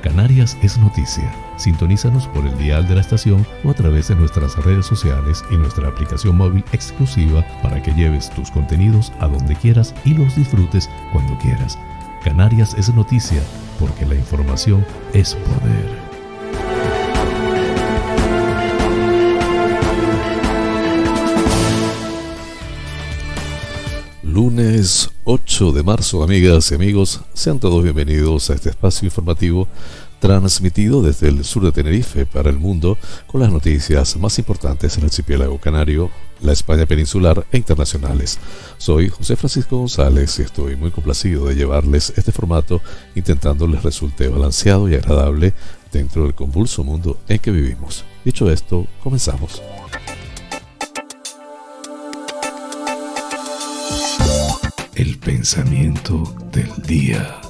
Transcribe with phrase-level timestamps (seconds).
[0.00, 1.30] Canarias es noticia.
[1.56, 5.56] Sintonízanos por el dial de la estación o a través de nuestras redes sociales y
[5.56, 10.88] nuestra aplicación móvil exclusiva para que lleves tus contenidos a donde quieras y los disfrutes
[11.12, 11.78] cuando quieras.
[12.24, 13.42] Canarias es noticia
[13.78, 15.99] porque la información es poder.
[24.32, 29.66] Lunes 8 de marzo, amigas y amigos, sean todos bienvenidos a este espacio informativo
[30.20, 35.06] transmitido desde el sur de Tenerife para el mundo con las noticias más importantes del
[35.06, 36.10] archipiélago canario,
[36.42, 38.38] la España peninsular e internacionales.
[38.78, 42.80] Soy José Francisco González y estoy muy complacido de llevarles este formato
[43.16, 45.54] intentando les resulte balanceado y agradable
[45.90, 48.04] dentro del convulso mundo en que vivimos.
[48.24, 49.60] Dicho esto, comenzamos.
[55.00, 57.40] El pensamiento del día.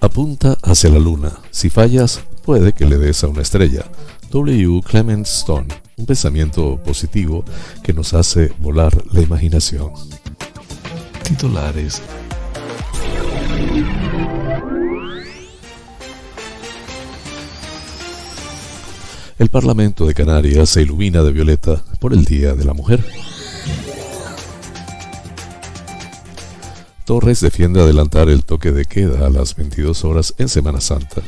[0.00, 1.38] Apunta hacia la luna.
[1.52, 3.84] Si fallas, puede que le des a una estrella.
[4.32, 4.80] W.
[4.82, 5.68] Clement Stone.
[5.96, 7.44] Un pensamiento positivo
[7.84, 9.92] que nos hace volar la imaginación.
[11.22, 12.02] Titulares
[19.38, 23.04] El Parlamento de Canarias se ilumina de violeta por el Día de la Mujer.
[27.04, 31.20] Torres defiende adelantar el toque de queda a las 22 horas en Semana Santa.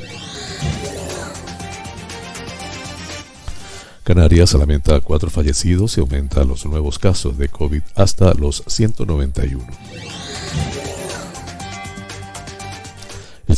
[4.05, 9.67] Canarias lamenta cuatro fallecidos y aumenta los nuevos casos de COVID hasta los 191.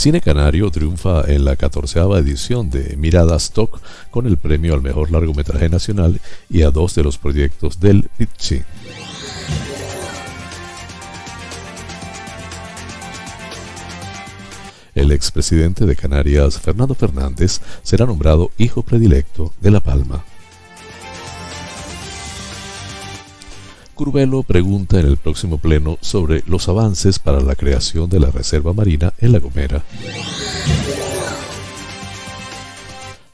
[0.01, 5.11] Cine canario triunfa en la catorceava edición de Mirada Stock con el premio al mejor
[5.11, 8.65] largometraje nacional y a dos de los proyectos del Pitching.
[14.95, 20.25] El expresidente de Canarias, Fernando Fernández, será nombrado hijo predilecto de La Palma.
[24.01, 28.73] Curvelo pregunta en el próximo pleno sobre los avances para la creación de la Reserva
[28.73, 29.85] Marina en La Gomera.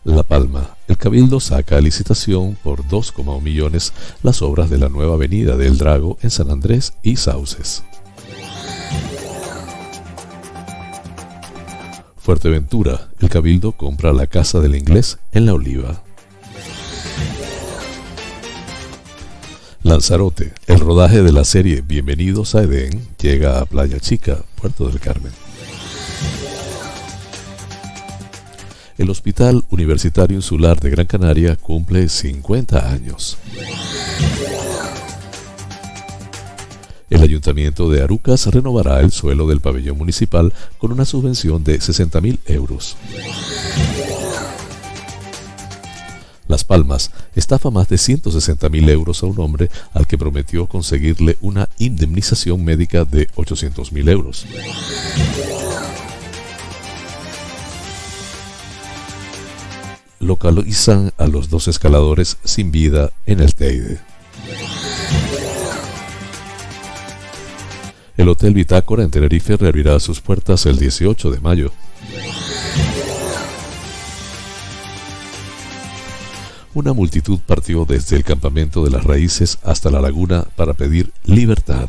[0.03, 0.77] La Palma.
[0.89, 3.93] El Cabildo saca a licitación por 2,1 millones
[4.25, 7.85] las obras de la nueva avenida del Drago en San Andrés y Sauces.
[12.17, 13.07] Fuerteventura.
[13.21, 16.03] El Cabildo compra la Casa del Inglés en La Oliva.
[19.87, 24.99] Lanzarote, el rodaje de la serie Bienvenidos a Edén llega a Playa Chica, Puerto del
[24.99, 25.31] Carmen.
[28.99, 33.39] El Hospital Universitario Insular de Gran Canaria cumple 50 años.
[37.09, 42.41] El Ayuntamiento de Arucas renovará el suelo del pabellón municipal con una subvención de 60.000
[42.47, 42.97] euros.
[46.49, 51.37] Las Palmas estafa más de 160 mil euros a un hombre al que prometió conseguirle
[51.41, 54.47] una indemnización médica de 800 mil euros.
[60.21, 64.01] Localizan a los dos escaladores sin vida en el Teide.
[68.17, 71.73] El Hotel Bitácora en Tenerife reabrirá sus puertas el 18 de mayo.
[76.77, 81.89] Una multitud partió desde el campamento de las raíces hasta la laguna para pedir libertad.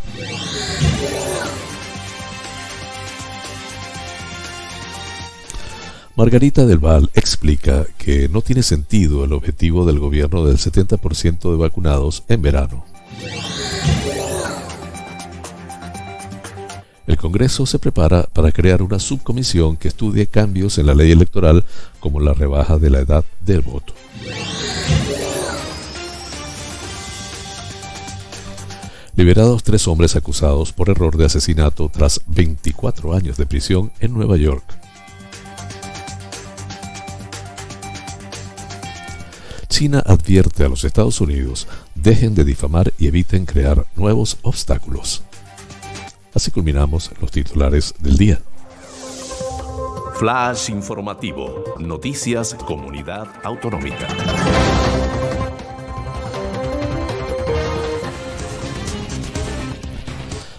[6.16, 11.57] Margarita del Val explica que no tiene sentido el objetivo del gobierno del 70% de
[11.57, 12.86] vacunados en verano.
[17.07, 21.63] El Congreso se prepara para crear una subcomisión que estudie cambios en la ley electoral
[22.01, 23.94] como la rebaja de la edad del voto.
[29.15, 34.36] Liberados tres hombres acusados por error de asesinato tras 24 años de prisión en Nueva
[34.36, 34.63] York.
[39.69, 45.24] China advierte a los Estados Unidos, dejen de difamar y eviten crear nuevos obstáculos.
[46.38, 48.39] Así culminamos los titulares del día.
[50.19, 51.63] Flash informativo.
[51.80, 54.07] Noticias Comunidad Autonómica.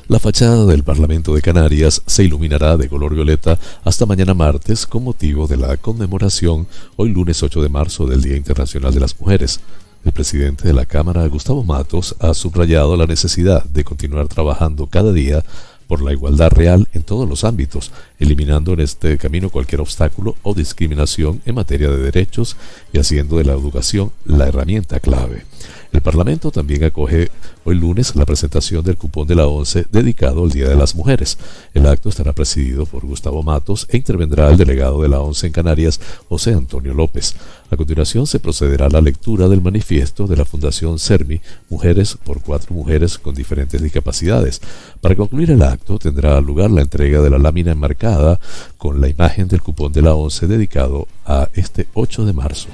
[0.09, 5.05] La fachada del Parlamento de Canarias se iluminará de color violeta hasta mañana martes con
[5.05, 6.67] motivo de la conmemoración
[6.97, 9.61] hoy lunes 8 de marzo del Día Internacional de las Mujeres.
[10.05, 15.13] El presidente de la Cámara, Gustavo Matos, ha subrayado la necesidad de continuar trabajando cada
[15.13, 15.45] día
[15.89, 17.91] por la igualdad real en todos los ámbitos,
[18.21, 22.57] eliminando en este camino cualquier obstáculo o discriminación en materia de derechos
[22.93, 25.45] y haciendo de la educación la herramienta clave.
[25.93, 27.31] El Parlamento también acoge
[27.65, 31.39] hoy lunes la presentación del cupón de la ONCE dedicado al Día de las Mujeres.
[31.73, 35.53] El acto estará presidido por Gustavo Matos e intervendrá el delegado de la ONCE en
[35.53, 37.35] Canarias, José Antonio López.
[37.71, 41.41] A continuación se procederá a la lectura del manifiesto de la Fundación CERMI,
[41.71, 44.61] Mujeres por Cuatro Mujeres con diferentes discapacidades.
[45.01, 48.39] Para concluir el acto tendrá lugar la entrega de la lámina enmarcada
[48.77, 52.69] con la imagen del cupón de la ONCE dedicado a este 8 de marzo.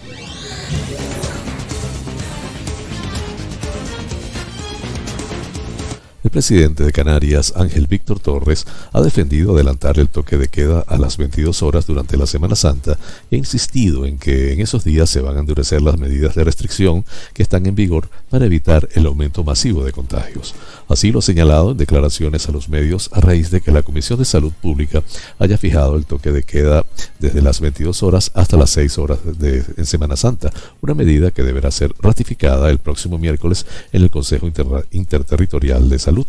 [6.35, 11.17] Presidente de Canarias, Ángel Víctor Torres, ha defendido adelantar el toque de queda a las
[11.17, 12.99] 22 horas durante la Semana Santa
[13.31, 17.05] e insistido en que en esos días se van a endurecer las medidas de restricción
[17.35, 20.57] que están en vigor para evitar el aumento masivo de contagios.
[20.89, 24.19] Así lo ha señalado en declaraciones a los medios a raíz de que la Comisión
[24.19, 25.03] de Salud Pública
[25.39, 26.85] haya fijado el toque de queda
[27.19, 31.43] desde las 22 horas hasta las 6 horas de, en Semana Santa, una medida que
[31.43, 34.49] deberá ser ratificada el próximo miércoles en el Consejo
[34.91, 36.27] Interterritorial de Salud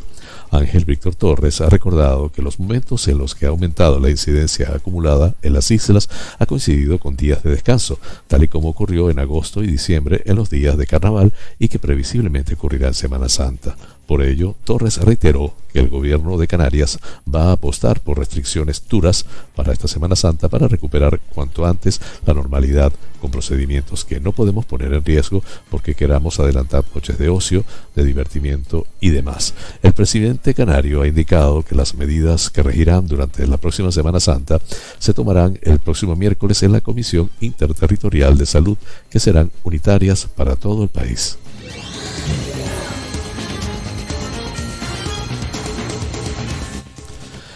[0.52, 4.72] Ángel Víctor Torres ha recordado que los momentos en los que ha aumentado la incidencia
[4.74, 6.10] acumulada en las islas
[6.40, 10.36] ha coincidido con días de descanso, tal y como ocurrió en agosto y diciembre en
[10.36, 13.76] los días de carnaval y que previsiblemente ocurrirá en Semana Santa.
[14.08, 19.26] Por ello, Torres reiteró que el gobierno de Canarias va a apostar por restricciones duras
[19.56, 24.66] para esta Semana Santa para recuperar cuanto antes la normalidad con procedimientos que no podemos
[24.66, 27.66] poner en riesgo porque queramos adelantar noches de ocio,
[27.96, 29.54] de divertimiento y demás.
[29.82, 34.62] El presidente canario ha indicado que las medidas que regirán durante la próxima Semana Santa
[35.00, 38.78] se tomarán el próximo miércoles en la Comisión Interterritorial de Salud
[39.10, 41.38] que serán unitarias para todo el país.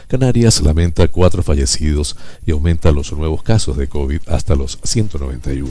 [0.10, 5.70] Canarias lamenta cuatro fallecidos y aumenta los nuevos casos de COVID hasta los 191.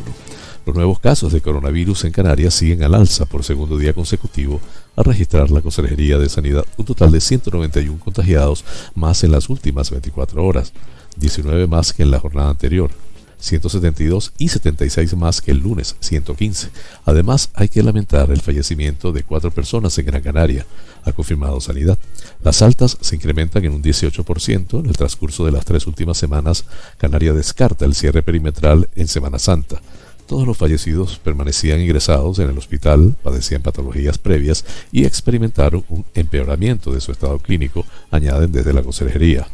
[0.64, 4.60] Los nuevos casos de coronavirus en Canarias siguen al alza por segundo día consecutivo
[4.94, 8.64] al registrar la Consejería de Sanidad un total de 191 contagiados
[8.94, 10.72] más en las últimas 24 horas,
[11.16, 12.92] 19 más que en la jornada anterior.
[13.40, 16.70] 172 y 76 más que el lunes, 115.
[17.04, 20.66] Además, hay que lamentar el fallecimiento de cuatro personas en Gran Canaria,
[21.04, 21.98] ha confirmado Sanidad.
[22.42, 24.80] Las altas se incrementan en un 18%.
[24.80, 26.64] En el transcurso de las tres últimas semanas,
[26.98, 29.80] Canaria descarta el cierre perimetral en Semana Santa.
[30.26, 34.62] Todos los fallecidos permanecían ingresados en el hospital, padecían patologías previas
[34.92, 39.48] y experimentaron un empeoramiento de su estado clínico, añaden desde la consejería.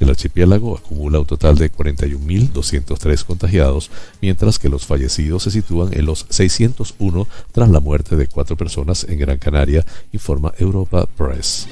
[0.00, 3.90] El archipiélago acumula un total de 41.203 contagiados,
[4.22, 9.04] mientras que los fallecidos se sitúan en los 601 tras la muerte de cuatro personas
[9.04, 11.68] en Gran Canaria, informa Europa Press.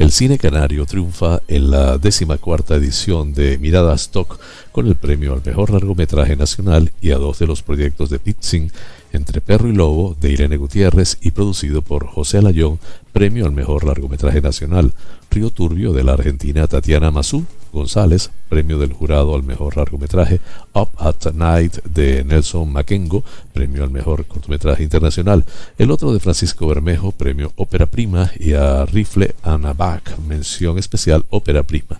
[0.00, 1.98] El cine canario triunfa en la
[2.40, 4.40] cuarta edición de Miradas Doc
[4.72, 8.72] con el premio al mejor largometraje nacional y a dos de los proyectos de Pitzing
[9.12, 12.78] entre Perro y Lobo de Irene Gutiérrez y producido por José Alayón,
[13.12, 14.92] premio al mejor largometraje nacional.
[15.30, 20.40] Río Turbio de la argentina Tatiana Mazú González, premio del jurado al mejor largometraje.
[20.74, 25.44] Up at Night de Nelson Makengo, premio al mejor cortometraje internacional.
[25.78, 28.30] El otro de Francisco Bermejo, premio Ópera Prima.
[28.38, 31.98] Y a Rifle Anabac, mención especial Ópera Prima.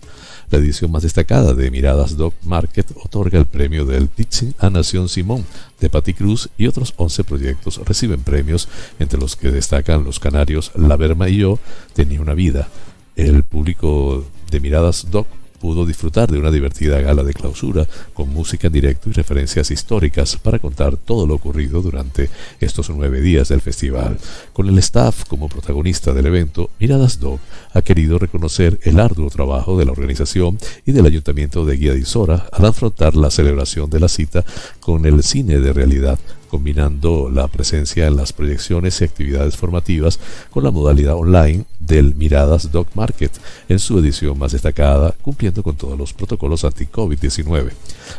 [0.51, 5.07] La edición más destacada de Miradas Dog Market otorga el premio del Pitching a Nación
[5.07, 5.45] Simón
[5.79, 8.67] de Patti Cruz y otros 11 proyectos reciben premios,
[8.99, 11.57] entre los que destacan los canarios La Verma y yo,
[11.93, 12.67] Tenía una vida.
[13.15, 15.25] El público de Miradas Dog
[15.61, 20.35] pudo disfrutar de una divertida gala de clausura con música en directo y referencias históricas
[20.37, 24.17] para contar todo lo ocurrido durante estos nueve días del festival.
[24.53, 27.39] Con el staff como protagonista del evento, Miradas Dog
[27.73, 31.99] ha querido reconocer el arduo trabajo de la organización y del Ayuntamiento de Guía de
[31.99, 34.43] Isora al afrontar la celebración de la cita
[34.79, 36.17] con el cine de realidad
[36.51, 42.71] combinando la presencia en las proyecciones y actividades formativas con la modalidad online del Miradas
[42.73, 43.31] Dog Market
[43.69, 47.71] en su edición más destacada, cumpliendo con todos los protocolos anti-COVID-19.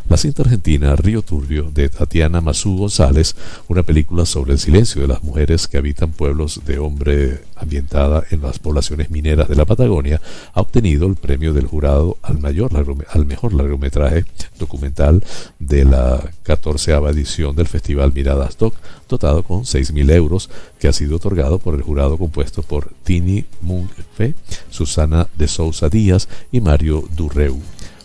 [0.08, 3.36] La cinta argentina Río Turbio de Tatiana Mazú González,
[3.68, 8.40] una película sobre el silencio de las mujeres que habitan pueblos de hombre ambientada en
[8.40, 10.22] las poblaciones mineras de la Patagonia,
[10.54, 12.70] ha obtenido el premio del jurado al, mayor
[13.10, 14.24] al mejor largometraje
[14.58, 15.22] documental
[15.58, 18.76] de la 14 edición del Festival Miradas Doc,
[19.08, 20.48] dotado con 6.000 euros,
[20.78, 24.34] que ha sido otorgado por el jurado compuesto por Tini Munfe,
[24.70, 27.58] Susana de Sousa Díaz y Mario Durreu.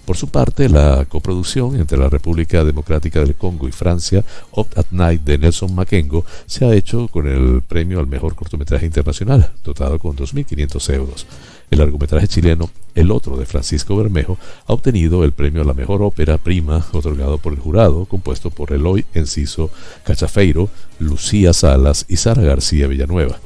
[0.08, 4.86] Por su parte, la coproducción entre la República Democrática del Congo y Francia, Opt at
[4.92, 10.00] Night de Nelson Makengo, se ha hecho con el premio al mejor cortometraje internacional, dotado
[10.00, 11.28] con 2.500 euros.
[11.70, 16.02] El largometraje chileno El Otro de Francisco Bermejo ha obtenido el premio a la mejor
[16.02, 19.72] ópera prima otorgado por el jurado, compuesto por Eloy Enciso
[20.06, 23.42] Cachafeiro, Lucía Salas y Sara García Villanueva.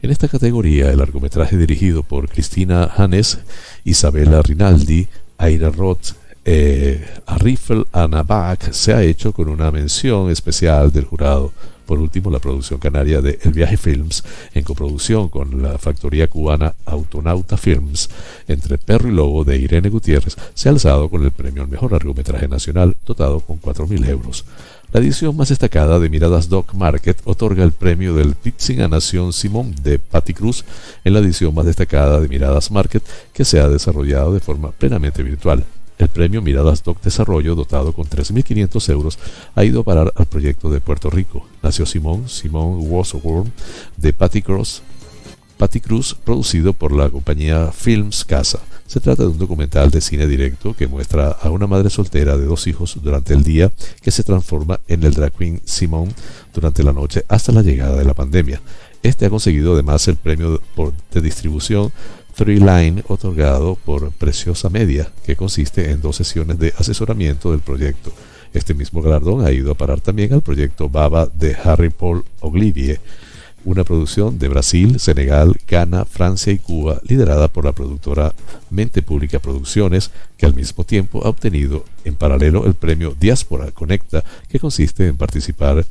[0.00, 3.38] En esta categoría, el largometraje dirigido por Cristina Hannes,
[3.84, 5.08] Isabela Rinaldi,
[5.44, 6.12] Aira Roth,
[6.46, 7.84] eh, a Riffle
[8.26, 11.52] Bach se ha hecho con una mención especial del jurado.
[11.84, 14.24] Por último, la producción canaria de El Viaje Films,
[14.54, 18.08] en coproducción con la factoría cubana Autonauta Films,
[18.48, 21.92] entre Perro y Lobo de Irene Gutiérrez, se ha alzado con el premio al mejor
[21.92, 24.46] largometraje nacional, dotado con 4.000 euros.
[24.94, 29.32] La edición más destacada de Miradas Doc Market otorga el premio del Pitching a Nación
[29.32, 30.64] Simón de Patty Cruz
[31.02, 35.24] en la edición más destacada de Miradas Market que se ha desarrollado de forma plenamente
[35.24, 35.64] virtual.
[35.98, 39.18] El premio Miradas Doc Desarrollo, dotado con 3.500 euros,
[39.56, 41.44] ha ido a parar al proyecto de Puerto Rico.
[41.60, 43.52] Nació Simón, Simón
[43.96, 44.80] de Patty Cruz,
[45.56, 48.60] Patty Cruz, producido por la compañía Films Casa.
[48.86, 52.44] Se trata de un documental de cine directo que muestra a una madre soltera de
[52.44, 56.12] dos hijos durante el día que se transforma en el drag queen Simone
[56.52, 58.60] durante la noche hasta la llegada de la pandemia.
[59.02, 60.60] Este ha conseguido además el premio
[61.12, 61.92] de distribución
[62.34, 68.12] Three Line otorgado por Preciosa Media, que consiste en dos sesiones de asesoramiento del proyecto.
[68.52, 73.00] Este mismo galardón ha ido a parar también al proyecto Baba de Harry Paul Oglivier
[73.64, 78.34] una producción de Brasil, Senegal, Ghana, Francia y Cuba, liderada por la productora
[78.70, 84.22] Mente Pública Producciones, que al mismo tiempo ha obtenido en paralelo el premio Diáspora Conecta,
[84.48, 85.84] que consiste en participar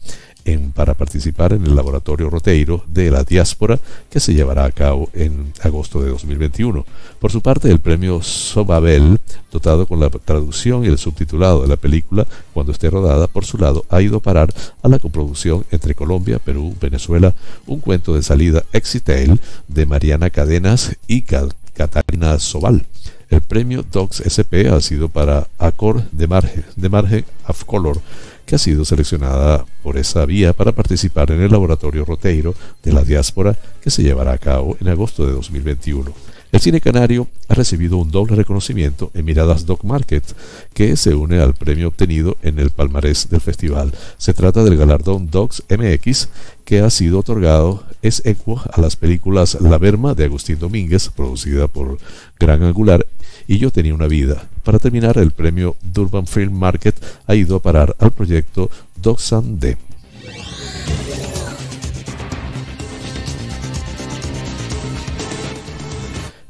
[0.74, 5.54] para participar en el laboratorio Roteiro de la diáspora que se llevará a cabo en
[5.62, 6.86] agosto de 2021.
[7.20, 9.20] Por su parte, el premio Sobabel,
[9.52, 13.58] dotado con la traducción y el subtitulado de la película cuando esté rodada, por su
[13.58, 17.34] lado, ha ido a parar a la coproducción entre Colombia, Perú, Venezuela,
[17.66, 21.24] un cuento de salida Exitail de Mariana Cadenas y
[21.74, 22.86] Catarina Sobal.
[23.30, 28.00] El premio Docs SP ha sido para Acor de Margen, de Margen of Color,
[28.46, 33.04] que ha sido seleccionada por esa vía para participar en el laboratorio Roteiro de la
[33.04, 36.14] diáspora que se llevará a cabo en agosto de 2021.
[36.54, 40.24] El cine canario ha recibido un doble reconocimiento en Miradas Doc Market,
[40.76, 43.92] que se une al premio obtenido en el palmarés del festival.
[44.20, 46.30] Se trata del galardón Docs MX,
[46.64, 51.68] que ha sido otorgado es equo a las películas La Verma de Agustín Domínguez, producida
[51.68, 51.98] por
[52.40, 53.08] Gran Angular,
[53.48, 54.48] y Yo tenía una vida.
[54.64, 56.96] Para terminar, el premio Durban Film Market
[57.28, 59.78] ha ido a parar al proyecto Doxan D.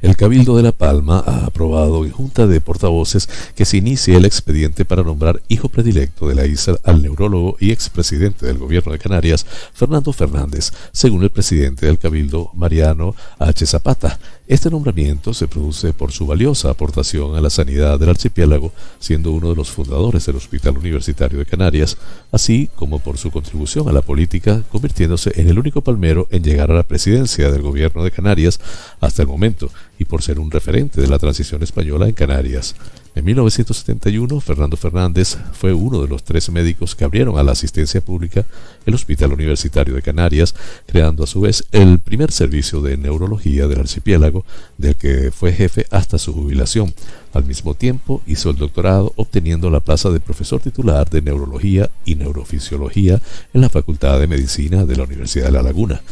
[0.04, 4.26] El Cabildo de La Palma ha aprobado en junta de portavoces que se inicie el
[4.26, 8.98] expediente para nombrar hijo predilecto de la isla al neurólogo y expresidente del gobierno de
[8.98, 13.64] Canarias, Fernando Fernández, según el presidente del Cabildo, Mariano H.
[13.64, 14.18] Zapata.
[14.46, 19.48] Este nombramiento se produce por su valiosa aportación a la sanidad del archipiélago, siendo uno
[19.48, 21.96] de los fundadores del Hospital Universitario de Canarias,
[22.30, 26.70] así como por su contribución a la política, convirtiéndose en el único palmero en llegar
[26.70, 28.60] a la presidencia del gobierno de Canarias
[29.00, 32.74] hasta el momento, y por ser un referente de la transición española en Canarias.
[33.16, 38.00] En 1971, Fernando Fernández fue uno de los tres médicos que abrieron a la asistencia
[38.00, 38.44] pública
[38.86, 40.52] el Hospital Universitario de Canarias,
[40.86, 44.44] creando a su vez el primer servicio de neurología del archipiélago,
[44.78, 46.92] del que fue jefe hasta su jubilación.
[47.32, 52.16] Al mismo tiempo, hizo el doctorado obteniendo la plaza de profesor titular de neurología y
[52.16, 53.22] neurofisiología
[53.52, 56.02] en la Facultad de Medicina de la Universidad de La Laguna.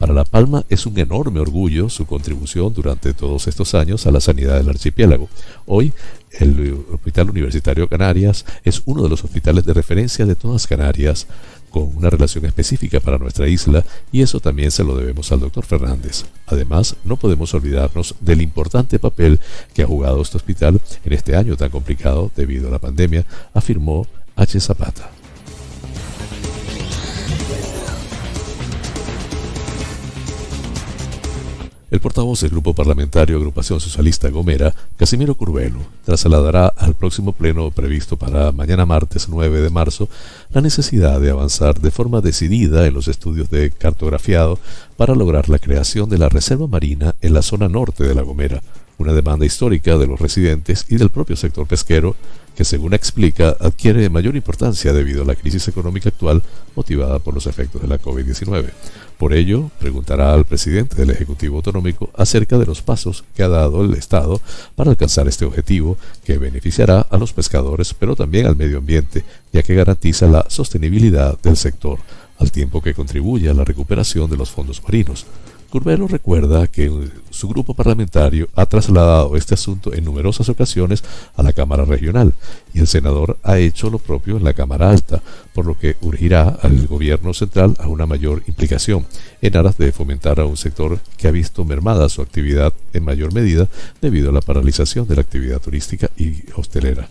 [0.00, 4.22] Para La Palma es un enorme orgullo su contribución durante todos estos años a la
[4.22, 5.28] sanidad del archipiélago.
[5.66, 5.92] Hoy,
[6.30, 11.26] el Hospital Universitario Canarias es uno de los hospitales de referencia de todas Canarias,
[11.68, 15.66] con una relación específica para nuestra isla y eso también se lo debemos al doctor
[15.66, 16.24] Fernández.
[16.46, 19.38] Además, no podemos olvidarnos del importante papel
[19.74, 24.06] que ha jugado este hospital en este año tan complicado debido a la pandemia, afirmó
[24.34, 24.60] H.
[24.60, 25.19] Zapata.
[31.90, 38.16] El portavoz del Grupo Parlamentario Agrupación Socialista Gomera, Casimiro Curvelo, trasladará al próximo pleno previsto
[38.16, 40.08] para mañana martes 9 de marzo
[40.52, 44.60] la necesidad de avanzar de forma decidida en los estudios de cartografiado
[44.96, 48.62] para lograr la creación de la Reserva Marina en la zona norte de La Gomera.
[48.98, 52.14] una demanda histórica de los residentes y del propio sector pesquero
[52.54, 56.42] que según explica adquiere mayor importancia debido a la crisis económica actual
[56.74, 58.70] motivada por los efectos de la COVID-19.
[59.18, 63.84] Por ello, preguntará al presidente del Ejecutivo Autonómico acerca de los pasos que ha dado
[63.84, 64.40] el Estado
[64.74, 69.62] para alcanzar este objetivo que beneficiará a los pescadores pero también al medio ambiente, ya
[69.62, 71.98] que garantiza la sostenibilidad del sector,
[72.38, 75.26] al tiempo que contribuye a la recuperación de los fondos marinos.
[75.70, 76.90] Curbelo recuerda que
[77.30, 81.04] su grupo parlamentario ha trasladado este asunto en numerosas ocasiones
[81.36, 82.34] a la Cámara Regional
[82.74, 85.22] y el senador ha hecho lo propio en la Cámara Alta,
[85.54, 89.06] por lo que urgirá al gobierno central a una mayor implicación
[89.42, 93.32] en aras de fomentar a un sector que ha visto mermada su actividad en mayor
[93.32, 93.68] medida
[94.02, 97.08] debido a la paralización de la actividad turística y hostelera.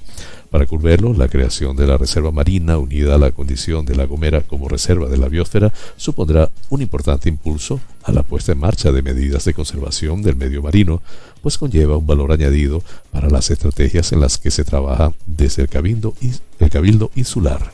[0.50, 4.41] Para Curbelo, la creación de la Reserva Marina unida a la condición de La Gomera
[4.41, 9.03] como reserva de la biosfera supondrá un importante impulso a la puesta en marcha de
[9.03, 11.03] medidas de conservación del medio marino,
[11.44, 15.70] pues conlleva un valor añadido para las estrategias en las que se trabaja desde el
[15.70, 16.15] Cabildo,
[16.60, 17.72] el cabildo Insular.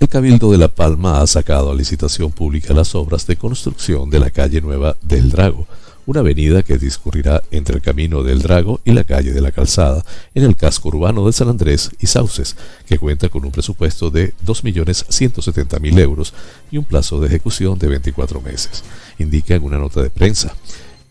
[0.00, 4.20] El Cabildo de La Palma ha sacado a licitación pública las obras de construcción de
[4.20, 5.66] la calle Nueva del Drago,
[6.08, 10.02] una avenida que discurrirá entre el Camino del Drago y la calle de la Calzada,
[10.34, 14.32] en el casco urbano de San Andrés y Sauces, que cuenta con un presupuesto de
[14.46, 16.32] 2.170.000 euros
[16.70, 18.84] y un plazo de ejecución de 24 meses,
[19.18, 20.54] indica en una nota de prensa.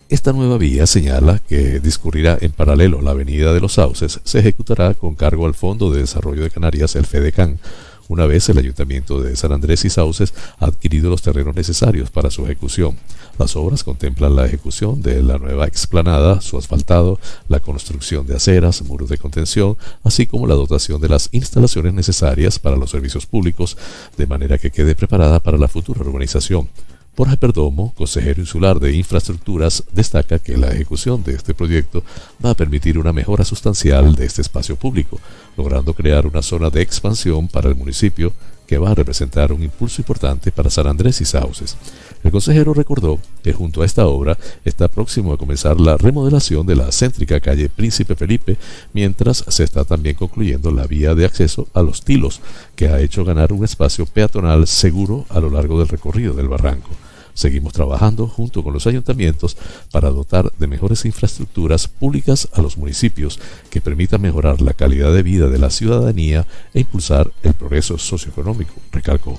[0.09, 4.39] Esta nueva vía señala que discurrirá en paralelo a la Avenida de los Sauces, se
[4.39, 7.59] ejecutará con cargo al Fondo de Desarrollo de Canarias, el FEDECAN,
[8.07, 12.31] una vez el Ayuntamiento de San Andrés y Sauces ha adquirido los terrenos necesarios para
[12.31, 12.95] su ejecución.
[13.37, 18.81] Las obras contemplan la ejecución de la nueva explanada, su asfaltado, la construcción de aceras,
[18.81, 23.77] muros de contención, así como la dotación de las instalaciones necesarias para los servicios públicos,
[24.17, 26.69] de manera que quede preparada para la futura urbanización.
[27.17, 32.03] Borja Perdomo, consejero insular de infraestructuras, destaca que la ejecución de este proyecto
[32.45, 35.19] va a permitir una mejora sustancial de este espacio público,
[35.58, 38.34] logrando crear una zona de expansión para el municipio
[38.67, 41.75] que va a representar un impulso importante para San Andrés y Sauces.
[42.23, 46.75] El consejero recordó que junto a esta obra está próximo a comenzar la remodelación de
[46.75, 48.60] la céntrica calle Príncipe Felipe,
[48.93, 52.41] mientras se está también concluyendo la vía de acceso a los tilos,
[52.75, 56.91] que ha hecho ganar un espacio peatonal seguro a lo largo del recorrido del barranco.
[57.38, 59.58] Seguimos trabajando junto con los ayuntamientos
[59.91, 65.21] para dotar de mejores infraestructuras públicas a los municipios que permitan mejorar la calidad de
[65.21, 69.38] vida de la ciudadanía e impulsar el progreso socioeconómico, recalcó.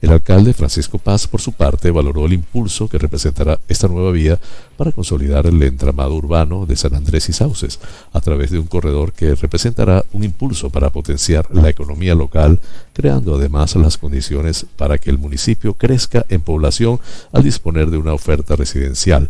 [0.00, 4.38] El alcalde Francisco Paz, por su parte, valoró el impulso que representará esta nueva vía
[4.78, 7.78] para consolidar el entramado urbano de San Andrés y Sauces,
[8.12, 12.60] a través de un corredor que representará un impulso para potenciar la economía local,
[12.94, 16.98] creando además las condiciones para que el municipio crezca en población
[17.32, 19.28] al disponer de una oferta residencial.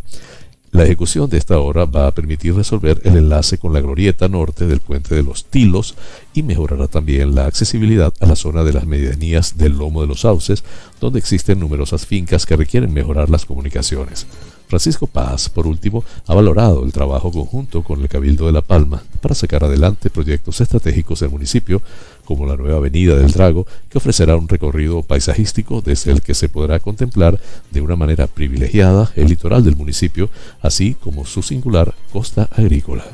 [0.72, 4.66] La ejecución de esta obra va a permitir resolver el enlace con la glorieta norte
[4.66, 5.96] del puente de los Tilos
[6.32, 10.20] y mejorará también la accesibilidad a la zona de las medianías del lomo de los
[10.20, 10.62] sauces,
[11.00, 14.28] donde existen numerosas fincas que requieren mejorar las comunicaciones.
[14.70, 19.02] Francisco Paz, por último, ha valorado el trabajo conjunto con el Cabildo de La Palma
[19.20, 21.82] para sacar adelante proyectos estratégicos del municipio,
[22.24, 26.48] como la nueva Avenida del Drago, que ofrecerá un recorrido paisajístico desde el que se
[26.48, 27.40] podrá contemplar
[27.72, 30.30] de una manera privilegiada el litoral del municipio,
[30.62, 33.04] así como su singular costa agrícola.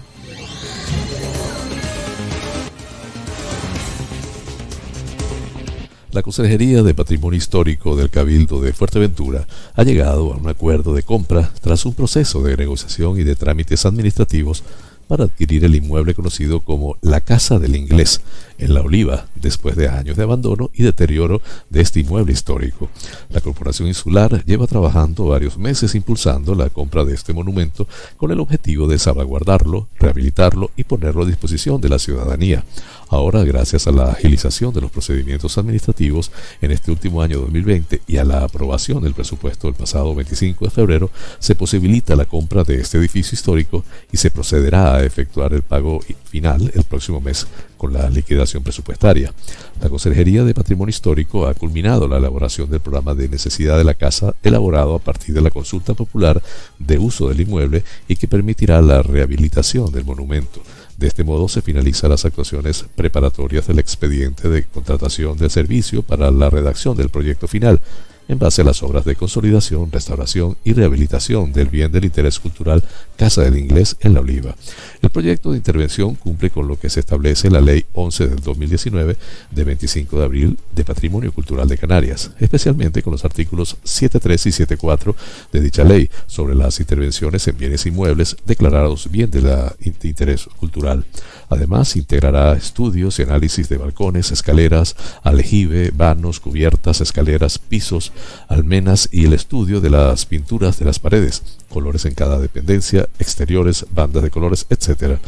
[6.13, 11.03] La Consejería de Patrimonio Histórico del Cabildo de Fuerteventura ha llegado a un acuerdo de
[11.03, 14.63] compra tras un proceso de negociación y de trámites administrativos
[15.09, 18.21] para adquirir el inmueble conocido como la Casa del Inglés
[18.59, 22.89] en La Oliva, después de años de abandono y deterioro de este inmueble histórico.
[23.31, 28.41] La Corporación Insular lleva trabajando varios meses impulsando la compra de este monumento con el
[28.41, 32.65] objetivo de salvaguardarlo, rehabilitarlo y ponerlo a disposición de la ciudadanía.
[33.09, 38.17] Ahora, gracias a la agilización de los procedimientos administrativos en este último año 2020 y
[38.17, 42.81] a la aprobación del presupuesto del pasado 25 de febrero, se posibilita la compra de
[42.81, 47.93] este edificio histórico y se procederá a efectuar el pago final el próximo mes con
[47.93, 49.33] la liquidación presupuestaria.
[49.81, 53.95] La Consejería de Patrimonio Histórico ha culminado la elaboración del programa de necesidad de la
[53.95, 56.43] casa elaborado a partir de la consulta popular
[56.79, 60.63] de uso del inmueble y que permitirá la rehabilitación del monumento.
[60.97, 66.31] De este modo se finalizan las actuaciones preparatorias del expediente de contratación del servicio para
[66.31, 67.81] la redacción del proyecto final.
[68.29, 72.83] en base a las obras de consolidación, restauración y rehabilitación del bien del interés cultural
[73.17, 74.55] Casa del Inglés en La Oliva.
[75.03, 78.41] El proyecto de intervención cumple con lo que se establece en la Ley 11 del
[78.41, 79.17] 2019
[79.51, 84.77] de 25 de abril de Patrimonio Cultural de Canarias, especialmente con los artículos 7.3 y
[84.77, 85.15] 7.4
[85.53, 89.47] de dicha ley sobre las intervenciones en bienes inmuebles declarados bien de,
[89.81, 91.05] interés cultural.
[91.49, 98.13] Además, integrará estudios y análisis de balcones, escaleras, aljibe, vanos, cubiertas, escaleras, pisos,
[98.49, 103.87] almenas y el estudio de las pinturas de las paredes, colores en cada dependencia, exteriores,
[103.91, 105.19] bandas de colores, etc.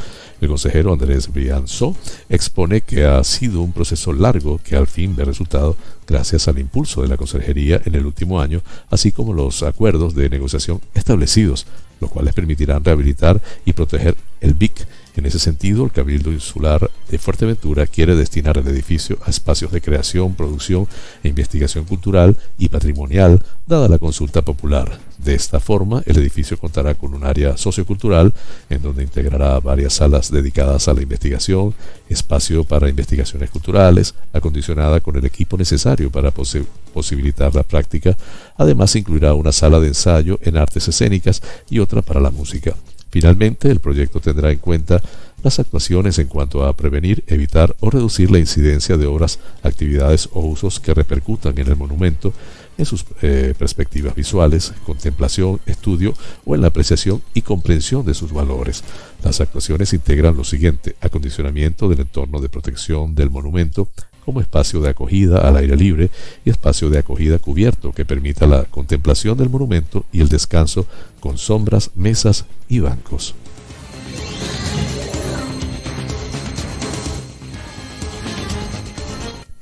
[0.40, 1.96] El consejero Andrés Brianzo
[2.28, 7.02] expone que ha sido un proceso largo que al fin ve resultado gracias al impulso
[7.02, 11.66] de la consejería en el último año, así como los acuerdos de negociación establecidos,
[12.00, 14.86] los cuales permitirán rehabilitar y proteger el BIC
[15.18, 19.80] en ese sentido, el Cabildo Insular de Fuerteventura quiere destinar el edificio a espacios de
[19.80, 20.86] creación, producción
[21.24, 25.00] e investigación cultural y patrimonial, dada la consulta popular.
[25.18, 28.32] De esta forma, el edificio contará con un área sociocultural
[28.70, 31.74] en donde integrará varias salas dedicadas a la investigación,
[32.08, 38.16] espacio para investigaciones culturales, acondicionada con el equipo necesario para posibilitar la práctica.
[38.56, 42.76] Además, incluirá una sala de ensayo en artes escénicas y otra para la música.
[43.10, 45.02] Finalmente, el proyecto tendrá en cuenta
[45.42, 50.40] las actuaciones en cuanto a prevenir, evitar o reducir la incidencia de obras, actividades o
[50.40, 52.32] usos que repercutan en el monumento
[52.76, 58.32] en sus eh, perspectivas visuales, contemplación, estudio o en la apreciación y comprensión de sus
[58.32, 58.84] valores.
[59.22, 63.88] Las actuaciones integran lo siguiente, acondicionamiento del entorno de protección del monumento,
[64.28, 66.10] como espacio de acogida al aire libre
[66.44, 70.84] y espacio de acogida cubierto que permita la contemplación del monumento y el descanso
[71.18, 73.34] con sombras, mesas y bancos.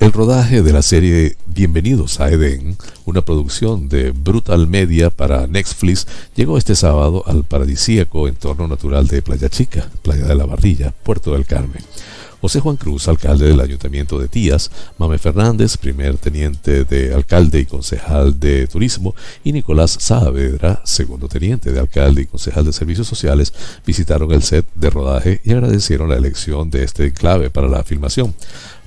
[0.00, 6.08] El rodaje de la serie Bienvenidos a Edén, una producción de Brutal Media para Netflix,
[6.34, 11.34] llegó este sábado al paradisíaco entorno natural de Playa Chica, Playa de la Barrilla, Puerto
[11.34, 11.84] del Carmen.
[12.46, 17.66] José Juan Cruz, alcalde del Ayuntamiento de Tías, Mame Fernández, primer teniente de alcalde y
[17.66, 23.52] concejal de turismo, y Nicolás Saavedra, segundo teniente de alcalde y concejal de servicios sociales,
[23.84, 28.32] visitaron el set de rodaje y agradecieron la elección de este clave para la filmación.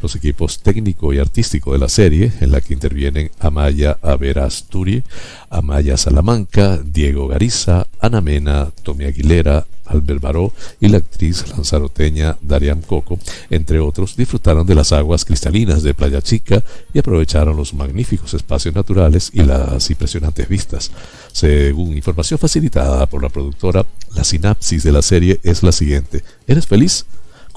[0.01, 5.03] Los equipos técnico y artístico de la serie, en la que intervienen Amaya Averasturi,
[5.49, 12.81] Amaya Salamanca, Diego Gariza, Ana Mena, Tommy Aguilera, Albert Baró y la actriz lanzaroteña Darian
[12.81, 18.33] Coco, entre otros, disfrutaron de las aguas cristalinas de Playa Chica y aprovecharon los magníficos
[18.33, 20.91] espacios naturales y las impresionantes vistas.
[21.31, 26.23] Según información facilitada por la productora, la sinapsis de la serie es la siguiente.
[26.47, 27.05] ¿Eres feliz?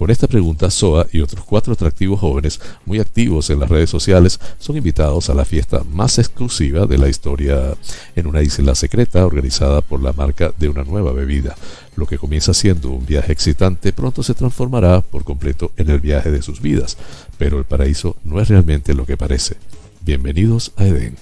[0.03, 4.41] Con esta pregunta, SOA y otros cuatro atractivos jóvenes muy activos en las redes sociales
[4.59, 7.77] son invitados a la fiesta más exclusiva de la historia
[8.17, 11.55] en una isla secreta organizada por la marca de una nueva bebida.
[11.95, 16.33] Lo que comienza siendo un viaje excitante pronto se transformará por completo en el viaje
[16.33, 16.97] de sus vidas,
[17.39, 19.55] pero el paraíso no es realmente lo que parece.
[20.01, 21.15] Bienvenidos a Edén.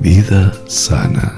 [0.00, 1.36] Vida sana.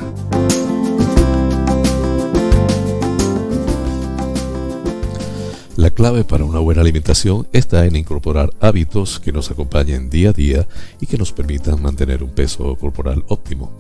[5.75, 10.33] La clave para una buena alimentación está en incorporar hábitos que nos acompañen día a
[10.33, 10.69] día
[11.01, 13.73] y que nos permitan mantener un peso corporal óptimo.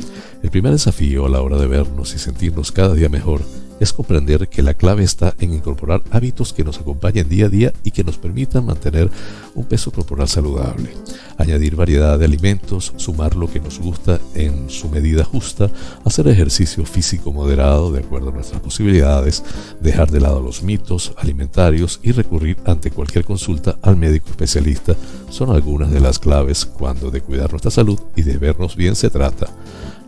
[0.42, 3.42] El primer desafío a la hora de vernos y sentirnos cada día mejor
[3.82, 7.72] es comprender que la clave está en incorporar hábitos que nos acompañen día a día
[7.82, 9.10] y que nos permitan mantener
[9.56, 10.94] un peso corporal saludable.
[11.36, 15.68] Añadir variedad de alimentos, sumar lo que nos gusta en su medida justa,
[16.04, 19.42] hacer ejercicio físico moderado de acuerdo a nuestras posibilidades,
[19.80, 24.94] dejar de lado los mitos alimentarios y recurrir ante cualquier consulta al médico especialista
[25.28, 29.10] son algunas de las claves cuando de cuidar nuestra salud y de vernos bien se
[29.10, 29.48] trata.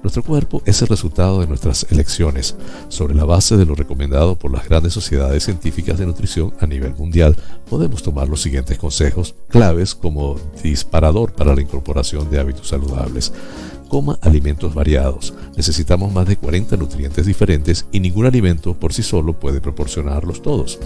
[0.04, 2.56] Nuestro cuerpo es el resultado de nuestras elecciones,
[2.88, 6.94] sobre la base de lo recomendado por las grandes sociedades científicas de nutrición a nivel
[6.94, 7.34] mundial.
[7.70, 13.32] Podemos tomar los siguientes consejos claves como disparador para la incorporación de hábitos saludables.
[13.94, 15.32] Coma alimentos variados.
[15.56, 20.80] Necesitamos más de 40 nutrientes diferentes y ningún alimento por sí solo puede proporcionarlos todos.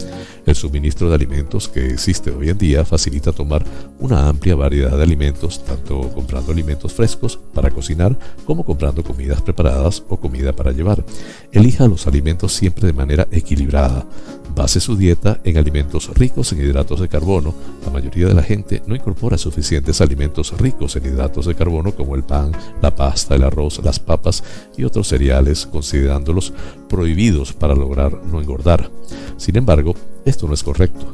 [0.45, 3.65] El suministro de alimentos que existe hoy en día facilita tomar
[3.99, 10.05] una amplia variedad de alimentos, tanto comprando alimentos frescos para cocinar como comprando comidas preparadas
[10.11, 11.03] o comida para llevar.
[11.51, 14.05] Elija los alimentos siempre de manera equilibrada
[14.59, 17.55] Base su dieta en alimentos ricos en hidratos de carbono.
[17.85, 22.17] La mayoría de la gente no incorpora suficientes alimentos ricos en hidratos de carbono como
[22.17, 22.51] el pan,
[22.83, 24.43] la pasta, el arroz, las papas
[24.77, 26.53] y otros cereales, considerándolos
[26.89, 28.91] prohibidos para lograr no engordar.
[29.37, 29.95] Sin embargo,
[30.25, 31.07] esto no es correcto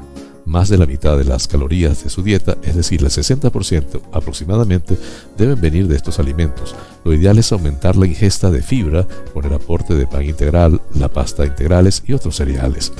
[0.47, 4.99] más de la mitad de las calorías de su dieta, es decir, el 60% aproximadamente,
[5.39, 6.75] deben venir de estos alimentos.
[7.03, 11.09] Lo ideal es aumentar la ingesta de fibra con el aporte de pan integral, la
[11.09, 12.93] pasta integrales y otros cereales.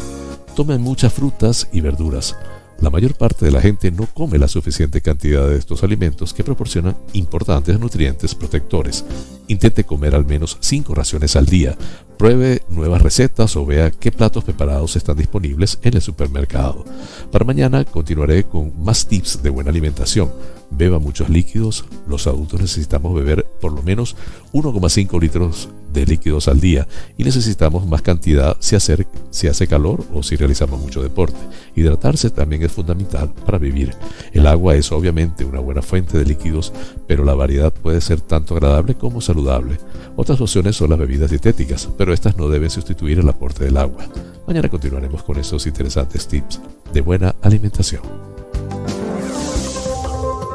[0.55, 2.37] Tomen muchas frutas y verduras.
[2.81, 6.45] La mayor parte de la gente no come la suficiente cantidad de estos alimentos que
[6.45, 9.05] proporcionan importantes nutrientes protectores.
[9.49, 11.77] Intente comer al menos 5 raciones al día.
[12.19, 16.85] Pruebe nuevas recetas o vea qué platos preparados están disponibles en el supermercado.
[17.33, 20.31] Para mañana continuaré con más tips de buena alimentación.
[20.71, 21.85] Beba muchos líquidos.
[22.07, 24.15] Los adultos necesitamos beber por lo menos
[24.53, 30.05] 1,5 litros de líquidos al día y necesitamos más cantidad si hace, si hace calor
[30.13, 31.39] o si realizamos mucho deporte.
[31.75, 33.95] Hidratarse también es fundamental para vivir.
[34.33, 36.73] El agua es obviamente una buena fuente de líquidos,
[37.07, 39.79] pero la variedad puede ser tanto agradable como saludable.
[40.17, 44.05] Otras opciones son las bebidas dietéticas, pero estas no deben sustituir el aporte del agua.
[44.47, 46.61] Mañana continuaremos con estos interesantes tips
[46.93, 48.03] de buena alimentación.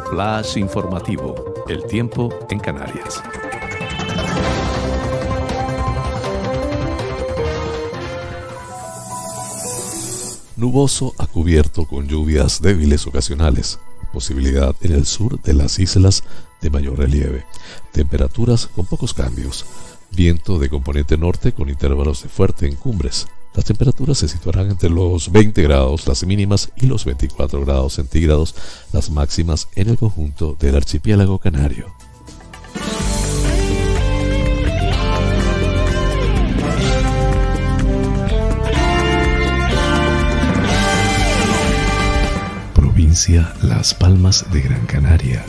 [0.10, 1.54] Flash informativo.
[1.67, 3.21] El tiempo en Canarias.
[10.60, 13.80] Nuboso a cubierto con lluvias débiles ocasionales.
[14.12, 16.26] Posibilidad en el sur de las islas
[16.60, 17.45] de mayor relieve.
[17.93, 19.65] Temperaturas con pocos cambios.
[20.12, 23.28] Viento de componente norte con intervalos de fuerte en cumbres.
[23.56, 28.54] Las temperaturas se situarán entre los 20 grados las mínimas y los 24 grados centígrados
[28.91, 31.88] las máximas en el conjunto del archipiélago canario.
[43.63, 45.43] Las Palmas de Gran Canaria.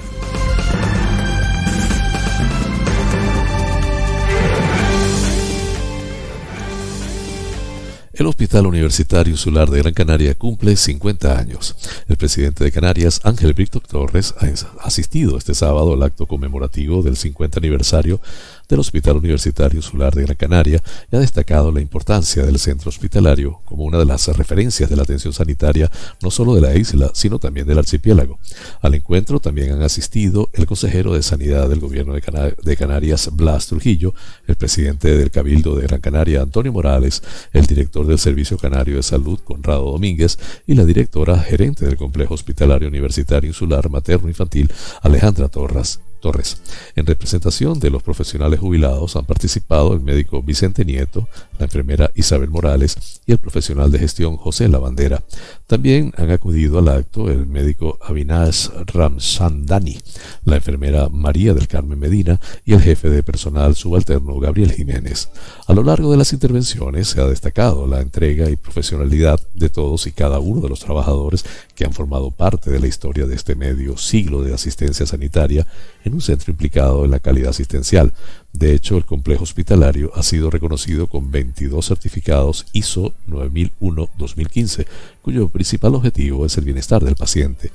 [8.14, 11.76] El Hospital Universitario Insular de Gran Canaria cumple 50 años.
[12.08, 17.16] El presidente de Canarias, Ángel Víctor Torres, ha asistido este sábado al acto conmemorativo del
[17.16, 18.22] 50 aniversario
[18.70, 23.60] del Hospital Universitario Insular de Gran Canaria y ha destacado la importancia del centro hospitalario
[23.64, 25.90] como una de las referencias de la atención sanitaria
[26.22, 28.38] no solo de la isla, sino también del archipiélago.
[28.80, 34.14] Al encuentro también han asistido el consejero de Sanidad del Gobierno de, Canarias, Blas Trujillo,
[34.46, 39.02] el presidente del Cabildo de Gran Canaria, Antonio Morales, el director del Servicio Canario de
[39.02, 44.70] Salud, Conrado Domínguez, y la directora gerente del Complejo Hospitalario Universitario Insular Materno Infantil,
[45.02, 46.00] Alejandra Torres.
[46.20, 46.60] Torres.
[46.94, 51.28] En representación de los profesionales jubilados han participado el médico Vicente Nieto,
[51.58, 55.22] la enfermera Isabel Morales y el profesional de gestión José Lavandera.
[55.66, 59.98] También han acudido al acto el médico Avinash Ramsandani,
[60.44, 65.28] la enfermera María del Carmen Medina y el jefe de personal subalterno Gabriel Jiménez.
[65.66, 70.06] A lo largo de las intervenciones se ha destacado la entrega y profesionalidad de todos
[70.06, 71.44] y cada uno de los trabajadores
[71.80, 75.66] que han formado parte de la historia de este medio siglo de asistencia sanitaria
[76.04, 78.12] en un centro implicado en la calidad asistencial.
[78.52, 84.86] De hecho, el complejo hospitalario ha sido reconocido con 22 certificados ISO 9001-2015,
[85.22, 87.70] cuyo principal objetivo es el bienestar del paciente.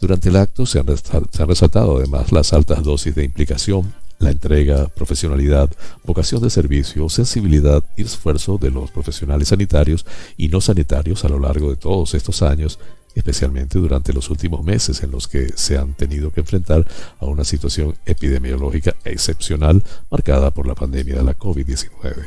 [0.00, 5.70] Durante el acto se han, resaltado además las altas dosis de implicación, la entrega, profesionalidad,
[6.02, 10.04] vocación de servicio, sensibilidad y esfuerzo de los profesionales sanitarios
[10.36, 12.80] y no sanitarios a lo largo de todos estos años
[13.14, 16.86] especialmente durante los últimos meses en los que se han tenido que enfrentar
[17.20, 22.26] a una situación epidemiológica excepcional marcada por la pandemia de la COVID-19.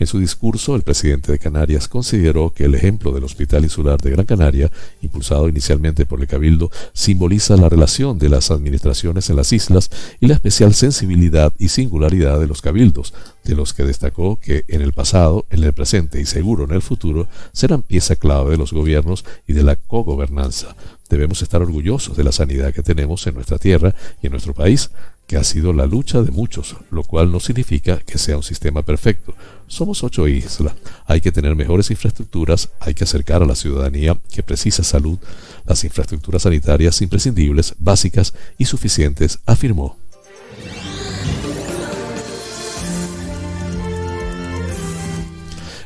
[0.00, 4.08] En su discurso, el presidente de Canarias consideró que el ejemplo del Hospital Insular de
[4.08, 9.52] Gran Canaria, impulsado inicialmente por el Cabildo, simboliza la relación de las administraciones en las
[9.52, 13.12] islas y la especial sensibilidad y singularidad de los cabildos,
[13.44, 16.80] de los que destacó que en el pasado, en el presente y seguro en el
[16.80, 20.76] futuro serán pieza clave de los gobiernos y de la cogobernanza.
[21.10, 24.90] Debemos estar orgullosos de la sanidad que tenemos en nuestra tierra y en nuestro país,
[25.26, 28.82] que ha sido la lucha de muchos, lo cual no significa que sea un sistema
[28.82, 29.34] perfecto.
[29.66, 30.74] Somos ocho islas,
[31.06, 35.18] hay que tener mejores infraestructuras, hay que acercar a la ciudadanía que precisa salud
[35.66, 39.96] las infraestructuras sanitarias imprescindibles, básicas y suficientes, afirmó.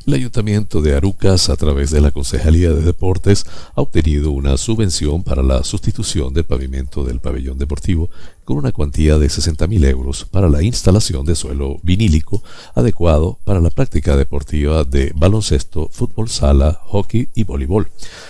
[0.07, 5.23] El Ayuntamiento de Arucas, a través de la Concejalía de Deportes, ha obtenido una subvención
[5.23, 8.11] para la sustitución del pavimento del pabellón deportivo
[8.45, 12.43] con una cuantía de 60.000 euros para la instalación de suelo vinílico
[12.75, 17.89] adecuado para la práctica deportiva de baloncesto, fútbol sala, hockey y voleibol.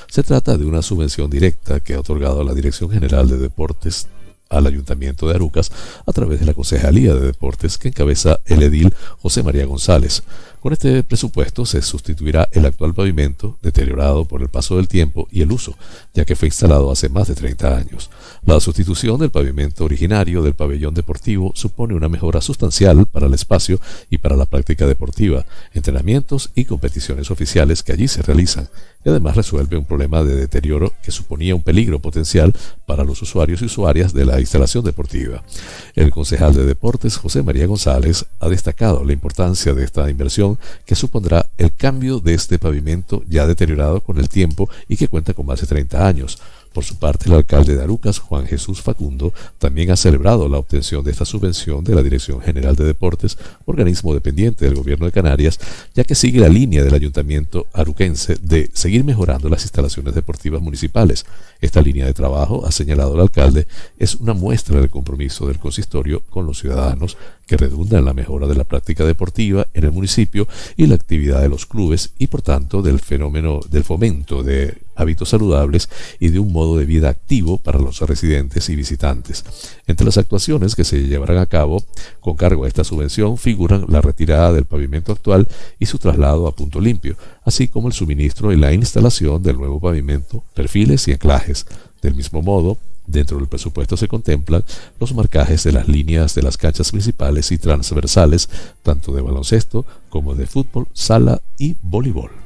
[0.08, 4.06] Se trata de una subvención directa que ha otorgado la Dirección General de Deportes
[4.48, 5.72] al Ayuntamiento de Arucas
[6.06, 10.22] a través de la Concejalía de Deportes que encabeza el edil José María González.
[10.64, 15.42] Con este presupuesto se sustituirá el actual pavimento, deteriorado por el paso del tiempo y
[15.42, 15.76] el uso,
[16.14, 18.08] ya que fue instalado hace más de 30 años.
[18.46, 23.78] La sustitución del pavimento originario del pabellón deportivo supone una mejora sustancial para el espacio
[24.08, 28.70] y para la práctica deportiva, entrenamientos y competiciones oficiales que allí se realizan,
[29.04, 32.54] y además resuelve un problema de deterioro que suponía un peligro potencial
[32.86, 35.42] para los usuarios y usuarias de la instalación deportiva.
[35.94, 40.94] El concejal de deportes, José María González, ha destacado la importancia de esta inversión que
[40.94, 45.46] supondrá el cambio de este pavimento ya deteriorado con el tiempo y que cuenta con
[45.46, 46.38] más de 30 años.
[46.74, 51.04] Por su parte, el alcalde de Arucas, Juan Jesús Facundo, también ha celebrado la obtención
[51.04, 55.60] de esta subvención de la Dirección General de Deportes, organismo dependiente del Gobierno de Canarias,
[55.94, 61.26] ya que sigue la línea del Ayuntamiento aruquense de seguir mejorando las instalaciones deportivas municipales.
[61.60, 66.24] Esta línea de trabajo, ha señalado el alcalde, es una muestra del compromiso del consistorio
[66.28, 70.48] con los ciudadanos que redunda en la mejora de la práctica deportiva en el municipio
[70.76, 75.30] y la actividad de los clubes y por tanto del fenómeno del fomento de hábitos
[75.30, 75.88] saludables
[76.20, 79.44] y de un modo de vida activo para los residentes y visitantes.
[79.86, 81.84] Entre las actuaciones que se llevarán a cabo
[82.20, 86.54] con cargo a esta subvención figuran la retirada del pavimento actual y su traslado a
[86.54, 91.66] punto limpio, así como el suministro y la instalación del nuevo pavimento, perfiles y anclajes.
[92.02, 94.64] Del mismo modo, Dentro del presupuesto se contemplan
[94.98, 98.48] los marcajes de las líneas de las canchas principales y transversales,
[98.82, 102.43] tanto de baloncesto como de fútbol, sala y voleibol.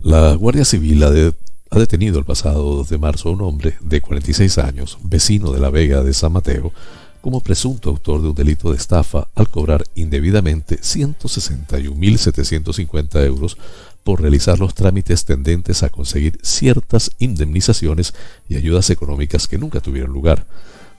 [0.00, 1.10] La Guardia Civil ha,
[1.76, 5.70] detenido el pasado 2 de marzo a un hombre de 46 años, vecino de la
[5.70, 6.72] Vega de San Mateo,
[7.20, 13.58] como presunto autor de un delito de estafa al cobrar indebidamente 161.750 euros
[14.04, 18.14] por realizar los trámites tendentes a conseguir ciertas indemnizaciones
[18.48, 20.46] y ayudas económicas que nunca tuvieron lugar.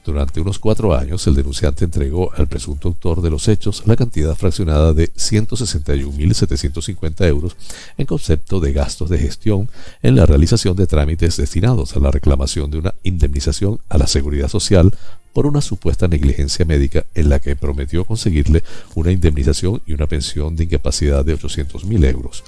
[0.05, 4.35] Durante unos cuatro años, el denunciante entregó al presunto autor de los hechos la cantidad
[4.35, 7.55] fraccionada de 161.750 euros
[7.97, 9.69] en concepto de gastos de gestión
[10.01, 14.47] en la realización de trámites destinados a la reclamación de una indemnización a la seguridad
[14.47, 14.93] social
[15.33, 18.63] por una supuesta negligencia médica en la que prometió conseguirle
[18.95, 22.43] una indemnización y una pensión de incapacidad de 800.000 euros.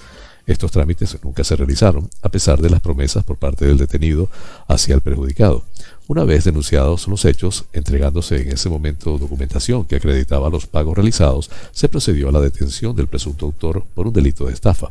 [0.47, 4.29] Estos trámites nunca se realizaron, a pesar de las promesas por parte del detenido
[4.67, 5.63] hacia el perjudicado.
[6.11, 11.49] Una vez denunciados los hechos, entregándose en ese momento documentación que acreditaba los pagos realizados,
[11.71, 14.89] se procedió a la detención del presunto autor por un delito de estafa.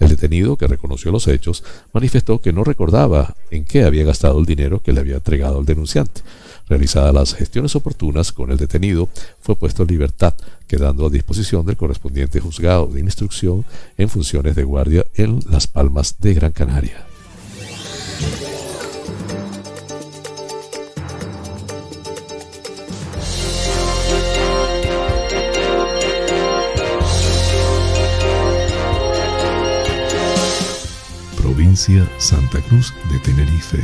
[0.00, 4.46] El detenido, que reconoció los hechos, manifestó que no recordaba en qué había gastado el
[4.46, 6.22] dinero que le había entregado al denunciante.
[6.70, 9.10] Realizadas las gestiones oportunas con el detenido,
[9.42, 10.32] fue puesto en libertad,
[10.66, 13.66] quedando a disposición del correspondiente juzgado de instrucción
[13.98, 17.04] en funciones de guardia en Las Palmas de Gran Canaria.
[31.74, 33.78] Santa Cruz de Tenerife.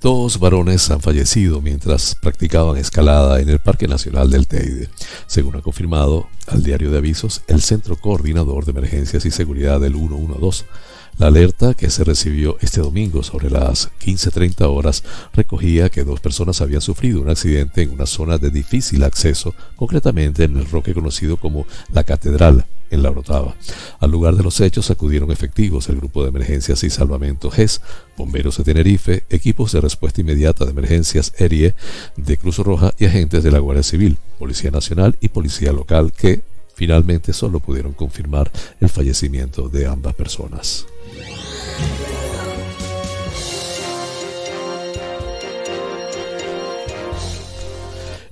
[0.00, 4.88] Dos varones han fallecido mientras practicaban escalada en el Parque Nacional del Teide,
[5.26, 9.94] según ha confirmado al diario de avisos el Centro Coordinador de Emergencias y Seguridad del
[9.94, 10.64] 112.
[11.18, 15.02] La alerta que se recibió este domingo sobre las 15.30 horas
[15.32, 20.44] recogía que dos personas habían sufrido un accidente en una zona de difícil acceso, concretamente
[20.44, 23.56] en el roque conocido como la Catedral, en La Brotava.
[23.98, 27.80] Al lugar de los hechos acudieron efectivos el Grupo de Emergencias y Salvamento GES,
[28.16, 31.74] bomberos de Tenerife, equipos de respuesta inmediata de emergencias ERIE
[32.16, 36.42] de Cruz Roja y agentes de la Guardia Civil, Policía Nacional y Policía Local que
[36.76, 40.86] finalmente solo pudieron confirmar el fallecimiento de ambas personas.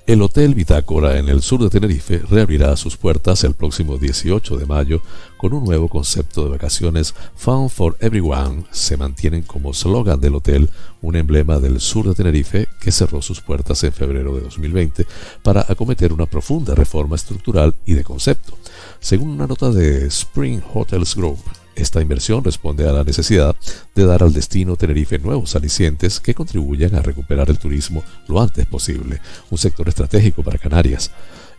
[0.06, 4.64] El Hotel Bitácora en el sur de Tenerife reabrirá sus puertas el próximo 18 de
[4.64, 5.02] mayo
[5.36, 8.66] con un nuevo concepto de vacaciones Fun for Everyone.
[8.70, 10.70] Se mantienen como slogan del hotel
[11.02, 15.04] un emblema del sur de Tenerife que cerró sus puertas en febrero de 2020
[15.42, 18.56] para acometer una profunda reforma estructural y de concepto.
[19.00, 21.40] Según una nota de Spring Hotels Group,
[21.76, 23.54] esta inversión responde a la necesidad
[23.94, 28.66] de dar al destino Tenerife nuevos alicientes que contribuyan a recuperar el turismo lo antes
[28.66, 29.20] posible,
[29.50, 31.10] un sector estratégico para Canarias.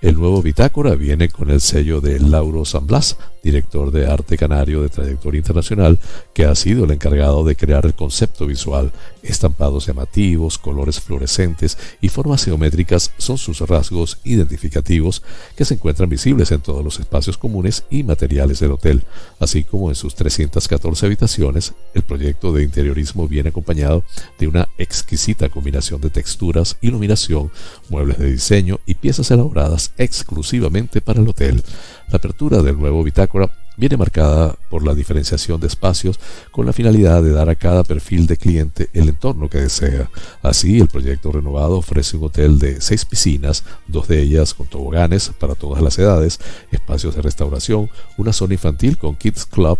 [0.01, 3.17] El nuevo bitácora viene con el sello de Lauro San Blas,
[3.47, 5.99] director de arte canario de trayectoria internacional,
[6.33, 8.91] que ha sido el encargado de crear el concepto visual.
[9.23, 15.23] Estampados llamativos, colores fluorescentes y formas geométricas son sus rasgos identificativos
[15.55, 19.03] que se encuentran visibles en todos los espacios comunes y materiales del hotel,
[19.39, 21.73] así como en sus 314 habitaciones.
[21.93, 24.03] El proyecto de interiorismo viene acompañado
[24.39, 27.51] de una exquisita combinación de texturas, iluminación,
[27.89, 31.63] muebles de diseño y piezas elaboradas exclusivamente para el hotel.
[32.09, 36.19] La apertura del nuevo bitácora viene marcada por la diferenciación de espacios
[36.51, 40.09] con la finalidad de dar a cada perfil de cliente el entorno que desea.
[40.41, 45.31] Así, el proyecto renovado ofrece un hotel de seis piscinas, dos de ellas con toboganes
[45.37, 46.39] para todas las edades,
[46.71, 49.77] espacios de restauración, una zona infantil con Kids Club,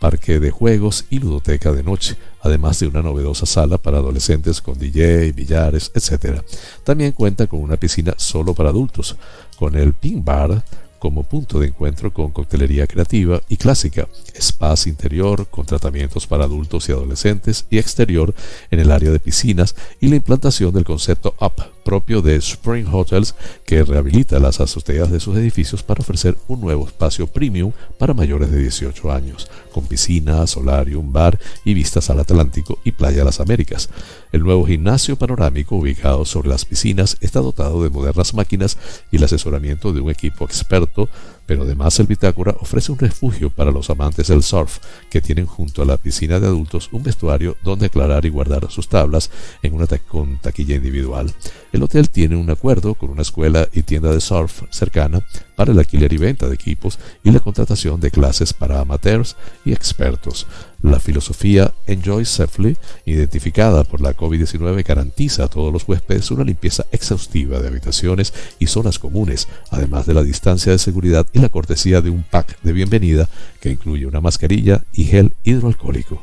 [0.00, 4.78] parque de juegos y ludoteca de noche, además de una novedosa sala para adolescentes con
[4.78, 6.42] DJ, billares, etc.
[6.84, 9.16] También cuenta con una piscina solo para adultos,
[9.58, 10.62] con el Pink Bar,
[10.98, 16.88] como punto de encuentro con coctelería creativa y clásica, espacio interior con tratamientos para adultos
[16.88, 18.34] y adolescentes y exterior
[18.70, 23.34] en el área de piscinas y la implantación del concepto UP propio de Spring Hotels
[23.64, 28.50] que rehabilita las azoteas de sus edificios para ofrecer un nuevo espacio premium para mayores
[28.50, 33.88] de 18 años, con piscina, solarium, bar y vistas al Atlántico y Playa Las Américas.
[34.32, 38.76] El nuevo gimnasio panorámico ubicado sobre las piscinas está dotado de modernas máquinas
[39.10, 41.08] y el asesoramiento de un equipo experto
[41.48, 45.80] pero además el Bitácora ofrece un refugio para los amantes del surf, que tienen junto
[45.80, 49.30] a la piscina de adultos un vestuario donde aclarar y guardar sus tablas
[49.62, 51.32] en una con taquilla individual.
[51.72, 55.24] El hotel tiene un acuerdo con una escuela y tienda de surf cercana
[55.56, 59.34] para el alquiler y venta de equipos y la contratación de clases para amateurs
[59.64, 60.46] y expertos.
[60.80, 66.86] La filosofía Enjoy Safely, identificada por la COVID-19, garantiza a todos los huéspedes una limpieza
[66.92, 72.00] exhaustiva de habitaciones y zonas comunes, además de la distancia de seguridad y la cortesía
[72.00, 73.28] de un pack de bienvenida
[73.60, 76.22] que incluye una mascarilla y gel hidroalcohólico.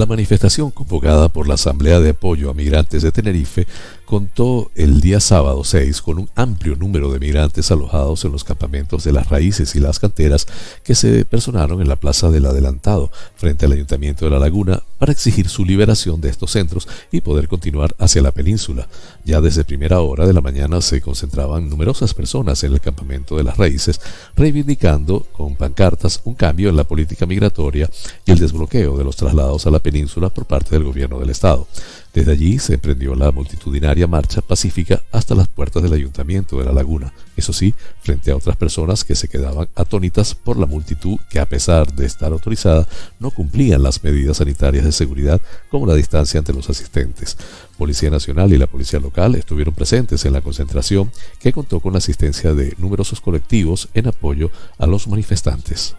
[0.00, 3.66] La manifestación convocada por la Asamblea de Apoyo a Migrantes de Tenerife
[4.10, 9.04] contó el día sábado 6 con un amplio número de migrantes alojados en los campamentos
[9.04, 10.48] de las raíces y las canteras
[10.82, 15.12] que se personaron en la Plaza del Adelantado frente al Ayuntamiento de La Laguna para
[15.12, 18.88] exigir su liberación de estos centros y poder continuar hacia la península.
[19.24, 23.44] Ya desde primera hora de la mañana se concentraban numerosas personas en el campamento de
[23.44, 24.00] las raíces
[24.34, 27.88] reivindicando con pancartas un cambio en la política migratoria
[28.26, 31.68] y el desbloqueo de los traslados a la península por parte del gobierno del Estado.
[32.12, 36.72] Desde allí se emprendió la multitudinaria marcha pacífica hasta las puertas del ayuntamiento de la
[36.72, 41.38] laguna, eso sí, frente a otras personas que se quedaban atónitas por la multitud que
[41.38, 42.88] a pesar de estar autorizada
[43.20, 45.40] no cumplían las medidas sanitarias de seguridad
[45.70, 47.36] como la distancia entre los asistentes.
[47.78, 51.98] Policía Nacional y la Policía Local estuvieron presentes en la concentración que contó con la
[51.98, 55.94] asistencia de numerosos colectivos en apoyo a los manifestantes.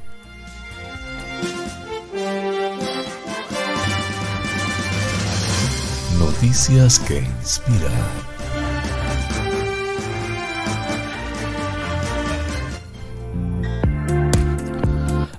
[6.41, 7.91] Noticias que inspiran.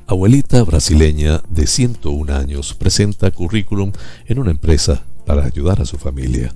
[0.07, 3.91] Abuelita brasileña de 101 años presenta currículum
[4.29, 6.55] en una empresa para ayudar a su familia.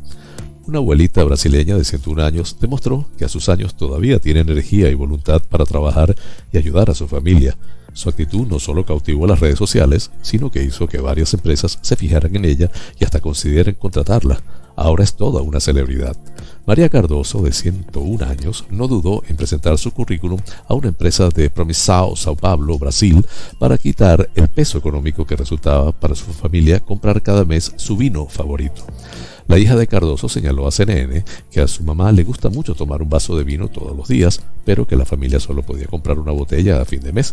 [0.68, 4.94] Una abuelita brasileña de 101 años demostró que a sus años todavía tiene energía y
[4.94, 6.14] voluntad para trabajar
[6.52, 7.56] y ayudar a su familia.
[7.96, 11.96] Su actitud no solo cautivó las redes sociales, sino que hizo que varias empresas se
[11.96, 12.70] fijaran en ella
[13.00, 14.38] y hasta consideren contratarla.
[14.76, 16.14] Ahora es toda una celebridad.
[16.66, 20.38] María Cardoso, de 101 años, no dudó en presentar su currículum
[20.68, 23.24] a una empresa de Promissao, Sao Paulo, Brasil,
[23.58, 28.26] para quitar el peso económico que resultaba para su familia comprar cada mes su vino
[28.26, 28.84] favorito.
[29.48, 33.00] La hija de Cardoso señaló a CNN que a su mamá le gusta mucho tomar
[33.00, 36.32] un vaso de vino todos los días, pero que la familia solo podía comprar una
[36.32, 37.32] botella a fin de mes.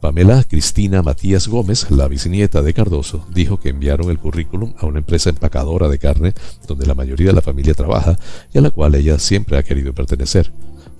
[0.00, 4.98] Pamela Cristina Matías Gómez, la bisnieta de Cardoso, dijo que enviaron el currículum a una
[4.98, 6.32] empresa empacadora de carne
[6.66, 8.18] donde la mayoría de la familia trabaja
[8.52, 10.50] y a la cual ella siempre ha querido pertenecer.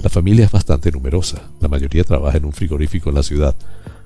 [0.01, 3.55] La familia es bastante numerosa, la mayoría trabaja en un frigorífico en la ciudad.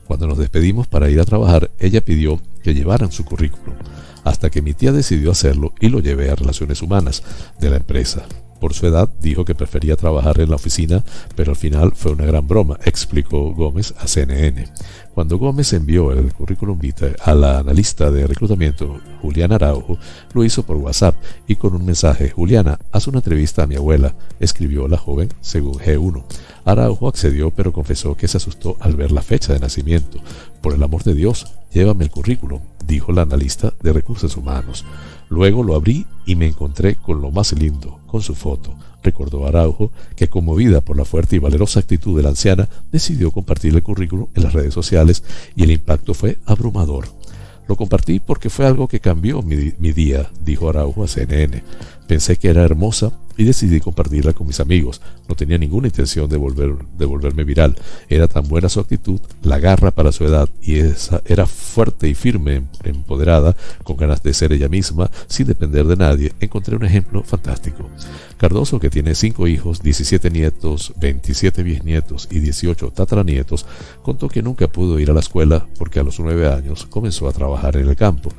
[0.07, 3.75] Cuando nos despedimos para ir a trabajar, ella pidió que llevaran su currículum,
[4.25, 7.23] hasta que mi tía decidió hacerlo y lo llevé a Relaciones Humanas
[7.61, 8.27] de la empresa.
[8.61, 11.05] Por su edad dijo que prefería trabajar en la oficina,
[11.37, 14.69] pero al final fue una gran broma, explicó Gómez a CNN.
[15.15, 19.99] Cuando Gómez envió el currículum vitae a la analista de reclutamiento Juliana Araujo,
[20.33, 24.15] lo hizo por WhatsApp y con un mensaje, Juliana, haz una entrevista a mi abuela,
[24.39, 26.25] escribió la joven según G1.
[26.65, 30.21] Araujo accedió pero confesó que se asustó al ver la fecha de nacimiento.
[30.61, 34.85] Por el amor de Dios, llévame el currículum, dijo la analista de recursos humanos.
[35.29, 38.75] Luego lo abrí y me encontré con lo más lindo, con su foto.
[39.03, 43.75] Recordó Araujo que, conmovida por la fuerte y valerosa actitud de la anciana, decidió compartir
[43.75, 45.23] el currículum en las redes sociales
[45.55, 47.09] y el impacto fue abrumador.
[47.69, 51.63] Lo compartí porque fue algo que cambió mi, día, dijo Araujo a CNN.
[52.07, 55.01] Pensé que era hermosa y decidí compartirla con mis amigos.
[55.29, 57.77] No tenía ninguna intención de, volver, de volverme viral.
[58.09, 62.15] Era tan buena su actitud, la garra para su edad, y esa era fuerte y
[62.15, 66.33] firme, empoderada, con ganas de ser ella misma, sin depender de nadie.
[66.41, 67.89] Encontré un ejemplo fantástico.
[68.39, 73.67] Cardoso, que tiene cinco hijos, 17 nietos, 27 bisnietos y 18 tataranietos,
[74.03, 77.33] contó que nunca pudo ir a la escuela porque a los nueve años comenzó a
[77.33, 78.31] trabajar en el campo.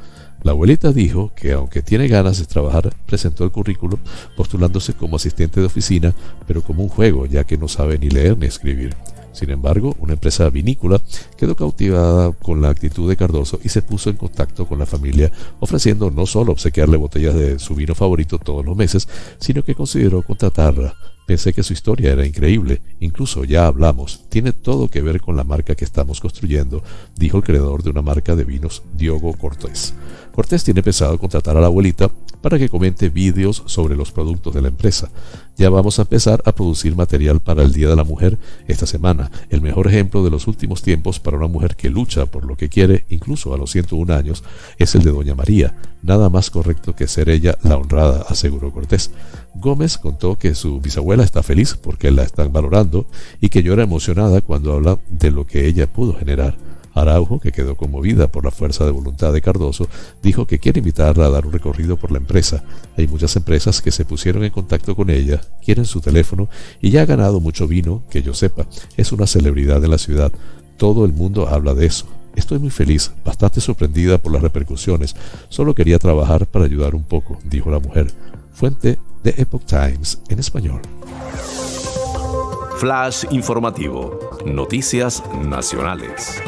[0.42, 4.00] La abuelita dijo que aunque tiene ganas de trabajar, presentó el currículum
[4.38, 6.16] postulándose como asistente de oficina,
[6.48, 8.96] pero como un juego, ya que no sabe ni leer ni escribir.
[9.34, 11.02] Sin embargo, una empresa vinícola
[11.38, 15.32] quedó cautivada con la actitud de Cardoso y se puso en contacto con la familia,
[15.60, 19.08] ofreciendo no solo obsequiarle botellas de su vino favorito todos los meses,
[19.40, 20.96] sino que consideró contratarla
[21.30, 25.44] Pensé que su historia era increíble, incluso ya hablamos, tiene todo que ver con la
[25.44, 26.82] marca que estamos construyendo,
[27.16, 29.94] dijo el creador de una marca de vinos, Diogo Cortés.
[30.40, 32.10] Cortés tiene pensado contratar a la abuelita
[32.42, 35.10] para que comente vídeos sobre los productos de la empresa.
[35.58, 39.30] Ya vamos a empezar a producir material para el Día de la Mujer esta semana,
[39.50, 42.70] el mejor ejemplo de los últimos tiempos para una mujer que lucha por lo que
[42.70, 44.46] quiere, incluso a los 101 años,
[44.78, 45.76] es el de Doña María.
[46.04, 49.12] Nada más correcto que ser ella la honrada, aseguró Cortés.
[49.56, 53.08] Gómez contó que su bisabuela está feliz porque la están valorando
[53.42, 56.56] y que llora emocionada cuando habla de lo que ella pudo generar.
[56.94, 59.88] Araujo, que quedó conmovida por la fuerza de voluntad de Cardoso,
[60.22, 62.64] dijo que quiere invitarla a dar un recorrido por la empresa.
[62.98, 66.50] Hay muchas empresas que se pusieron en contacto con ella, quieren su teléfono
[66.82, 68.66] y ya ha ganado mucho vino, que yo sepa.
[68.98, 70.32] Es una celebridad de la ciudad.
[70.78, 72.08] Todo el mundo habla de eso.
[72.36, 75.16] Estoy muy feliz, bastante sorprendida por las repercusiones.
[75.50, 78.12] Solo quería trabajar para ayudar un poco, dijo la mujer.
[78.54, 80.82] Fuente de Epoch Times en español.
[82.80, 84.18] Flash informativo.
[84.46, 86.42] Noticias nacionales.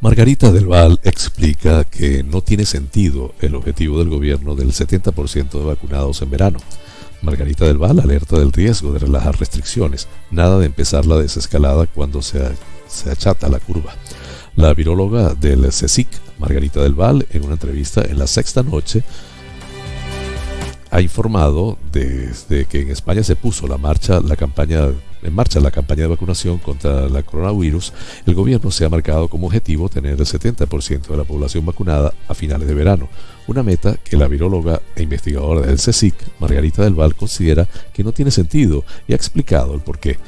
[0.00, 5.64] Margarita del Val explica que no tiene sentido el objetivo del gobierno del 70% de
[5.66, 6.58] vacunados en verano.
[7.22, 12.22] Margarita del Val alerta del riesgo de relajar restricciones, nada de empezar la desescalada cuando
[12.22, 12.40] se,
[12.88, 13.94] se achata la curva.
[14.56, 16.08] La viróloga del CSIC,
[16.42, 19.04] Margarita del Val, en una entrevista en la sexta noche,
[20.90, 24.88] ha informado desde que en España se puso la marcha, la campaña,
[25.22, 27.92] en marcha la campaña de vacunación contra la coronavirus,
[28.26, 32.34] el gobierno se ha marcado como objetivo tener el 70% de la población vacunada a
[32.34, 33.08] finales de verano,
[33.46, 38.10] una meta que la viróloga e investigadora del CSIC, Margarita del Val, considera que no
[38.10, 40.18] tiene sentido y ha explicado el porqué.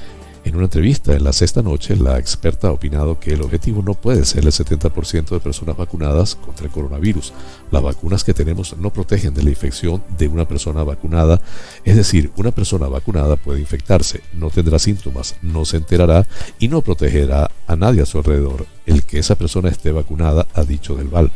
[0.45, 3.95] En una entrevista en la sexta noche, la experta ha opinado que el objetivo no
[3.95, 7.33] puede ser el 70% de personas vacunadas contra el coronavirus.
[7.71, 11.41] Las vacunas que tenemos no protegen de la infección de una persona vacunada,
[11.83, 16.27] es decir, una persona vacunada puede infectarse, no tendrá síntomas, no se enterará
[16.59, 18.67] y no protegerá a nadie a su alrededor.
[18.85, 21.33] El que esa persona esté vacunada, ha dicho Del Val.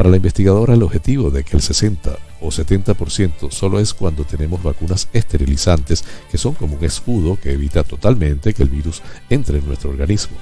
[0.00, 4.62] Para la investigadora, el objetivo de que el 60 o 70% solo es cuando tenemos
[4.62, 9.66] vacunas esterilizantes, que son como un escudo que evita totalmente que el virus entre en
[9.66, 10.38] nuestro organismo.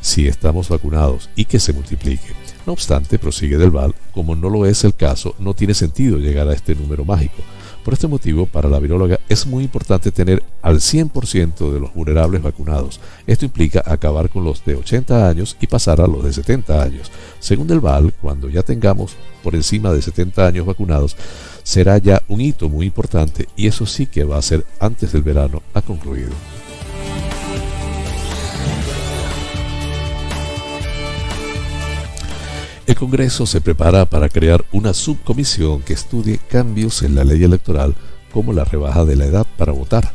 [0.00, 2.32] Si estamos vacunados y que se multiplique.
[2.64, 6.48] No obstante, prosigue Del Val, como no lo es el caso, no tiene sentido llegar
[6.48, 7.42] a este número mágico.
[7.84, 12.42] Por este motivo, para la viróloga es muy importante tener al 100% de los vulnerables
[12.42, 12.98] vacunados.
[13.26, 17.12] Esto implica acabar con los de 80 años y pasar a los de 70 años.
[17.40, 21.14] Según Del Val, cuando ya tengamos por encima de 70 años vacunados,
[21.62, 25.22] será ya un hito muy importante y eso sí que va a ser antes del
[25.22, 26.30] verano ha concluido.
[32.86, 37.94] El Congreso se prepara para crear una subcomisión que estudie cambios en la ley electoral
[38.30, 40.12] como la rebaja de la edad para votar.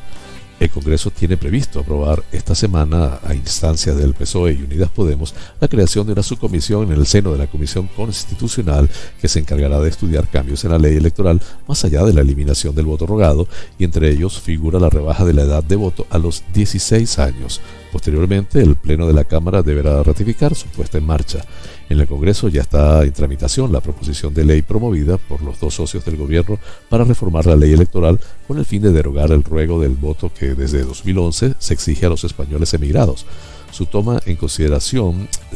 [0.60, 5.68] El Congreso tiene previsto aprobar esta semana, a instancia del PSOE y Unidas Podemos, la
[5.68, 8.88] creación de una subcomisión en el seno de la Comisión Constitucional
[9.20, 12.76] que se encargará de estudiar cambios en la ley electoral más allá de la eliminación
[12.76, 13.48] del voto rogado
[13.80, 17.62] y entre ellos figura la rebaja de la edad de voto a los 16 años.
[17.92, 21.46] Posteriormente, el Pleno de la Cámara deberá ratificar su puesta en marcha.
[21.90, 25.74] En el Congreso ya está en tramitación la proposición de ley promovida por los dos
[25.74, 29.82] socios del gobierno para reformar la ley electoral con el fin de derogar el ruego
[29.82, 33.26] del voto que desde 2011 se exige a los españoles emigrados.
[33.72, 35.56] Su toma en consideración eh,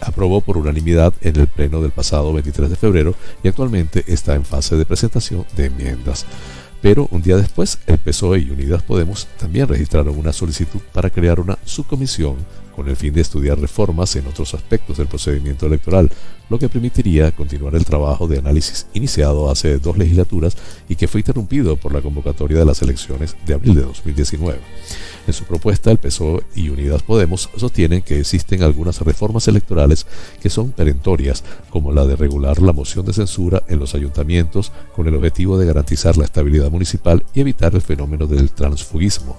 [0.00, 4.44] aprobó por unanimidad en el pleno del pasado 23 de febrero y actualmente está en
[4.44, 6.26] fase de presentación de enmiendas.
[6.80, 11.40] Pero un día después, el PSOE y Unidas Podemos también registraron una solicitud para crear
[11.40, 12.36] una subcomisión
[12.74, 16.10] con el fin de estudiar reformas en otros aspectos del procedimiento electoral,
[16.50, 20.56] lo que permitiría continuar el trabajo de análisis iniciado hace dos legislaturas
[20.88, 24.58] y que fue interrumpido por la convocatoria de las elecciones de abril de 2019.
[25.26, 30.06] En su propuesta, el PSOE y Unidas Podemos sostienen que existen algunas reformas electorales
[30.40, 35.06] que son perentorias, como la de regular la moción de censura en los ayuntamientos con
[35.06, 39.36] el objetivo de garantizar la estabilidad municipal y evitar el fenómeno del transfugismo.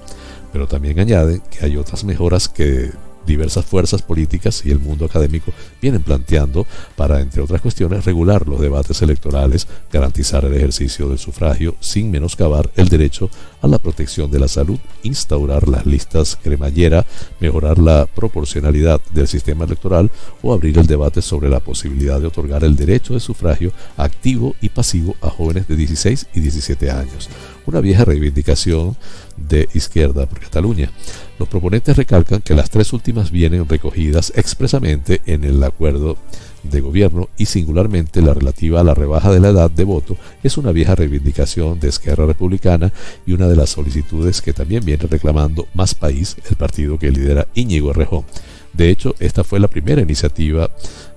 [0.52, 2.92] Pero también añaden que hay otras mejoras que
[3.26, 5.52] diversas fuerzas políticas y el mundo académico
[5.82, 6.66] vienen planteando
[6.96, 12.70] para, entre otras cuestiones, regular los debates electorales, garantizar el ejercicio del sufragio sin menoscabar
[12.76, 13.30] el derecho
[13.62, 17.06] a la protección de la salud, instaurar las listas cremallera,
[17.40, 20.12] mejorar la proporcionalidad del sistema electoral
[20.42, 24.70] o abrir el debate sobre la posibilidad de otorgar el derecho de sufragio activo y
[24.70, 27.30] pasivo a jóvenes de 16 y 17 años.
[27.66, 28.96] Una vieja reivindicación
[29.38, 30.92] de Izquierda por Cataluña.
[31.40, 36.18] Los proponentes recalcan que las tres últimas vienen recogidas expresamente en el acuerdo
[36.64, 40.58] de gobierno y singularmente la relativa a la rebaja de la edad de voto es
[40.58, 42.92] una vieja reivindicación de Esquerra Republicana
[43.26, 47.48] y una de las solicitudes que también viene reclamando Más País, el partido que lidera
[47.54, 48.26] Íñigo Errejón.
[48.74, 50.70] De hecho, esta fue la primera iniciativa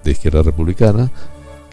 [0.04, 1.10] de Izquierda Republicana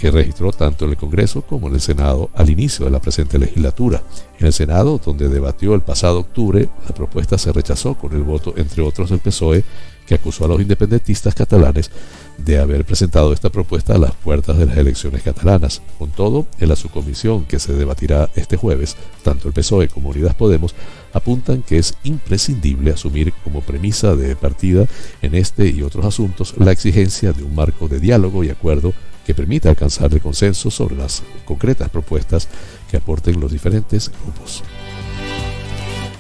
[0.06, 3.40] que registró tanto en el Congreso como en el Senado al inicio de la presente
[3.40, 4.04] legislatura.
[4.40, 8.54] En el Senado, donde debatió el pasado octubre, la propuesta se rechazó con el voto,
[8.56, 9.64] entre otros, del PSOE,
[10.06, 11.90] que acusó a los independentistas catalanes
[12.38, 15.82] de haber presentado esta propuesta a las puertas de las elecciones catalanas.
[15.98, 20.36] Con todo, en la subcomisión que se debatirá este jueves, tanto el PSOE como Unidas
[20.36, 20.76] Podemos
[21.14, 24.86] apuntan que es imprescindible asumir como premisa de partida
[25.24, 28.94] en este y otros asuntos la exigencia de un marco de diálogo y acuerdo
[29.26, 32.48] que permita alcanzar el consenso sobre las concretas propuestas
[32.90, 34.64] que aporten los diferentes grupos.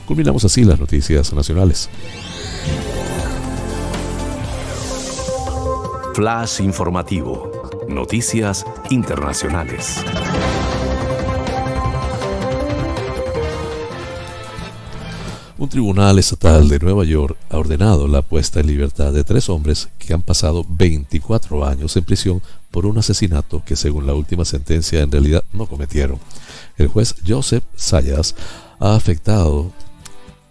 [0.05, 1.89] Culminamos así las noticias nacionales.
[6.13, 7.51] Flash informativo.
[7.87, 10.03] Noticias internacionales.
[15.57, 19.89] Un tribunal estatal de Nueva York ha ordenado la puesta en libertad de tres hombres
[19.97, 22.41] que han pasado 24 años en prisión
[22.75, 26.19] por un asesinato que según la última sentencia en realidad no cometieron.
[26.75, 28.35] El juez Joseph Sayas
[28.81, 29.71] ha afectado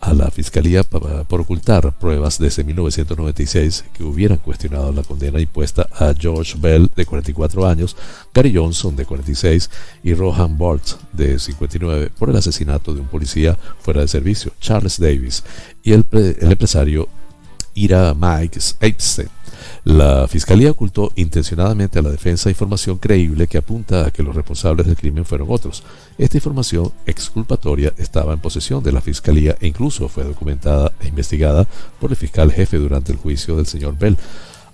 [0.00, 6.14] a la Fiscalía por ocultar pruebas desde 1996 que hubieran cuestionado la condena impuesta a
[6.18, 7.94] George Bell, de 44 años,
[8.32, 9.68] Gary Johnson, de 46,
[10.02, 14.98] y Rohan Bart, de 59, por el asesinato de un policía fuera de servicio, Charles
[14.98, 15.44] Davis,
[15.82, 17.06] y el, el empresario
[17.74, 19.28] Ira Mike Epstein.
[19.84, 24.86] La Fiscalía ocultó intencionadamente a la defensa información creíble que apunta a que los responsables
[24.86, 25.82] del crimen fueron otros.
[26.16, 31.68] Esta información exculpatoria estaba en posesión de la Fiscalía e incluso fue documentada e investigada
[32.00, 34.16] por el fiscal jefe durante el juicio del señor Bell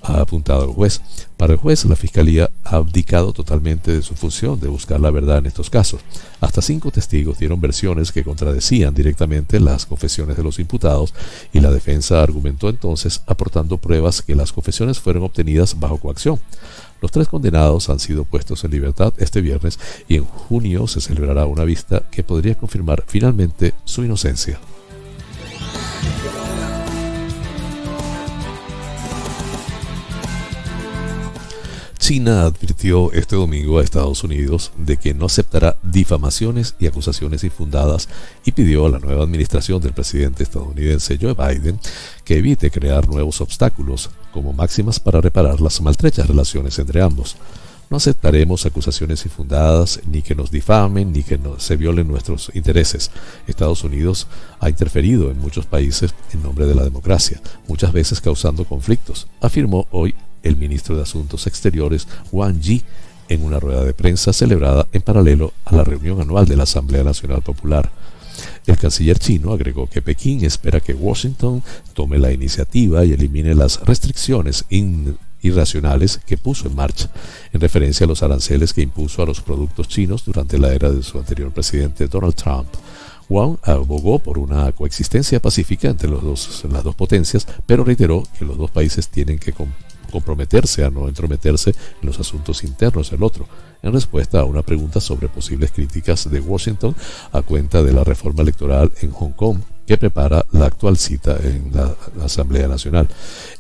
[0.03, 1.01] ha apuntado el juez.
[1.37, 5.39] Para el juez, la Fiscalía ha abdicado totalmente de su función de buscar la verdad
[5.39, 6.01] en estos casos.
[6.41, 11.15] Hasta cinco testigos dieron versiones que contradecían directamente las confesiones de los imputados
[11.53, 16.41] y la defensa argumentó entonces aportando pruebas que las confesiones fueron obtenidas bajo coacción.
[17.01, 21.47] Los tres condenados han sido puestos en libertad este viernes y en junio se celebrará
[21.47, 24.61] una vista que podría confirmar finalmente su inocencia.
[32.01, 38.09] China advirtió este domingo a Estados Unidos de que no aceptará difamaciones y acusaciones infundadas
[38.43, 41.79] y pidió a la nueva administración del presidente estadounidense Joe Biden
[42.25, 47.37] que evite crear nuevos obstáculos como máximas para reparar las maltrechas relaciones entre ambos.
[47.91, 53.11] No aceptaremos acusaciones infundadas, ni que nos difamen, ni que se violen nuestros intereses.
[53.47, 54.27] Estados Unidos
[54.59, 59.87] ha interferido en muchos países en nombre de la democracia, muchas veces causando conflictos, afirmó
[59.91, 62.83] hoy el ministro de Asuntos Exteriores Wang Yi
[63.29, 67.05] en una rueda de prensa celebrada en paralelo a la reunión anual de la Asamblea
[67.05, 67.91] Nacional Popular.
[68.67, 71.63] El canciller chino agregó que Pekín espera que Washington
[71.95, 74.65] tome la iniciativa y elimine las restricciones
[75.43, 77.11] irracionales que puso en marcha,
[77.53, 81.03] en referencia a los aranceles que impuso a los productos chinos durante la era de
[81.03, 82.69] su anterior presidente Donald Trump.
[83.29, 88.45] Wang abogó por una coexistencia pacífica entre los dos, las dos potencias, pero reiteró que
[88.45, 89.53] los dos países tienen que
[90.11, 93.47] comprometerse a no entrometerse en los asuntos internos del otro,
[93.83, 96.95] en respuesta a una pregunta sobre posibles críticas de Washington
[97.33, 99.59] a cuenta de la reforma electoral en Hong Kong
[99.91, 103.09] que prepara la actual cita en la, Asamblea Nacional.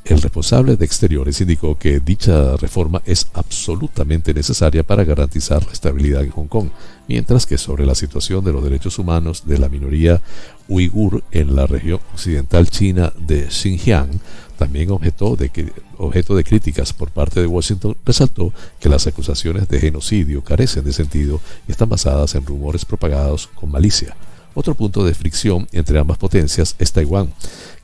[0.04, 6.22] El responsable de Exteriores indicó que dicha reforma es absolutamente necesaria para garantizar la estabilidad
[6.22, 6.68] en Hong Kong,
[7.08, 10.22] mientras que sobre la situación de los derechos humanos de la minoría
[10.68, 14.20] uigur en la región occidental china de Xinjiang,
[14.60, 20.84] también objeto de, críticas por parte de Washington, resaltó que las acusaciones de genocidio carecen
[20.84, 24.14] de sentido y están basadas en rumores propagados con malicia.
[24.52, 27.32] Otro punto de fricción entre ambas potencias es Taiwán,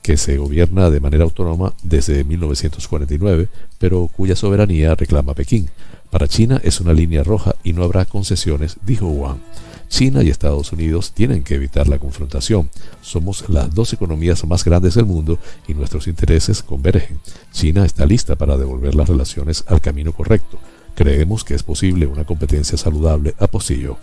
[0.02, 3.48] que se gobierna de manera autónoma desde 1949,
[3.78, 5.70] pero cuya soberanía reclama Pekín.
[6.10, 9.38] Para China es una línea roja y no habrá concesiones, dijo Wang.
[9.89, 12.70] China y Estados Unidos tienen que evitar la confrontación.
[13.01, 17.20] Somos las dos economías más grandes del mundo y nuestros intereses convergen.
[17.53, 20.59] China está lista para devolver las relaciones al camino correcto.
[20.95, 23.99] Creemos que es posible una competencia saludable, apostillo.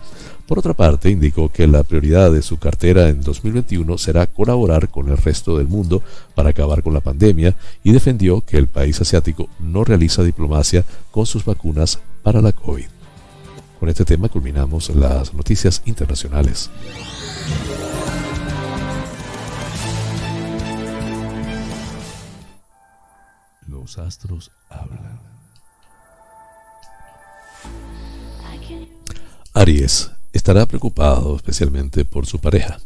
[0.46, 5.10] Por otra parte, indicó que la prioridad de su cartera en 2021 será colaborar con
[5.10, 6.04] el resto del mundo
[6.36, 11.26] para acabar con la pandemia y defendió que el país asiático no realiza diplomacia con
[11.26, 12.93] sus vacunas para la COVID.
[13.84, 16.70] Con este tema culminamos las noticias internacionales.
[23.68, 25.20] Los astros hablan.
[29.54, 32.80] Aries estará preocupado especialmente por su pareja.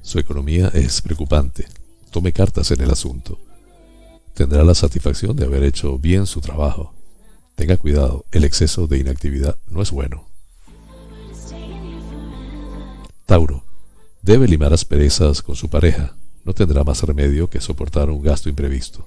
[0.00, 1.68] Su economía es preocupante.
[2.10, 3.38] Tome cartas en el asunto.
[4.34, 6.92] Tendrá la satisfacción de haber hecho bien su trabajo.
[7.54, 10.31] Tenga cuidado, el exceso de inactividad no es bueno.
[13.26, 13.62] Tauro.
[14.22, 16.14] Debe limar asperezas con su pareja.
[16.44, 19.04] No tendrá más remedio que soportar un gasto imprevisto.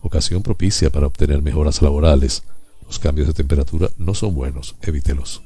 [0.00, 2.42] Ocasión propicia para obtener mejoras laborales.
[2.86, 5.42] Los cambios de temperatura no son buenos, evítelos.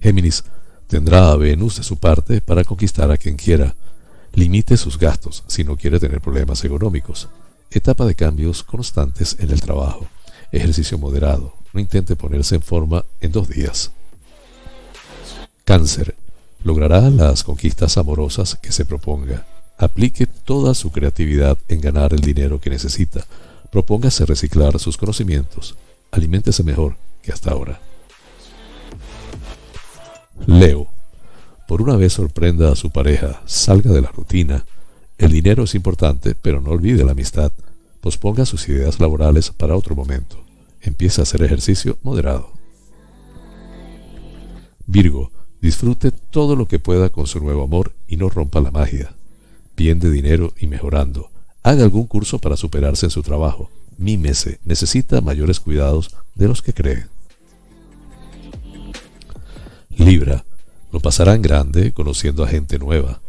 [0.00, 0.44] Géminis
[0.86, 3.74] tendrá a Venus de su parte para conquistar a quien quiera.
[4.34, 7.28] Limite sus gastos si no quiere tener problemas económicos.
[7.70, 10.06] Etapa de cambios constantes en el trabajo.
[10.52, 11.54] Ejercicio moderado.
[11.72, 13.92] No intente ponerse en forma en dos días.
[15.64, 16.14] Cáncer.
[16.62, 19.46] Logrará las conquistas amorosas que se proponga.
[19.78, 23.26] Aplique toda su creatividad en ganar el dinero que necesita.
[23.70, 25.74] Propóngase reciclar sus conocimientos.
[26.10, 27.80] Aliméntese mejor que hasta ahora.
[30.46, 30.86] Leo.
[31.66, 34.64] Por una vez sorprenda a su pareja, salga de la rutina.
[35.16, 37.52] El dinero es importante, pero no olvide la amistad.
[38.02, 40.44] Posponga sus ideas laborales para otro momento.
[40.82, 42.52] Empiece a hacer ejercicio moderado.
[44.86, 45.33] Virgo.
[45.64, 49.14] Disfrute todo lo que pueda con su nuevo amor y no rompa la magia.
[49.74, 51.30] Bien de dinero y mejorando.
[51.62, 53.70] Haga algún curso para superarse en su trabajo.
[53.96, 54.60] Mímese.
[54.66, 57.06] Necesita mayores cuidados de los que cree.
[59.96, 60.44] Libra,
[60.92, 63.22] lo pasará en grande conociendo a gente nueva.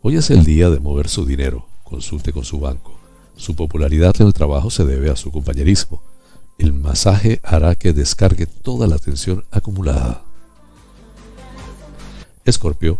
[0.00, 2.98] Hoy es el día de mover su dinero, consulte con su banco.
[3.36, 6.02] Su popularidad en el trabajo se debe a su compañerismo.
[6.56, 10.23] El masaje hará que descargue toda la tensión acumulada.
[12.44, 12.98] Escorpio,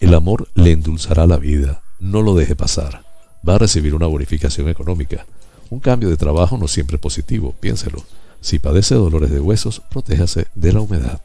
[0.00, 3.04] el amor le endulzará la vida, no lo deje pasar.
[3.46, 5.26] Va a recibir una bonificación económica.
[5.70, 8.02] Un cambio de trabajo no siempre positivo, piénselo.
[8.40, 11.20] Si padece dolores de huesos, protéjase de la humedad.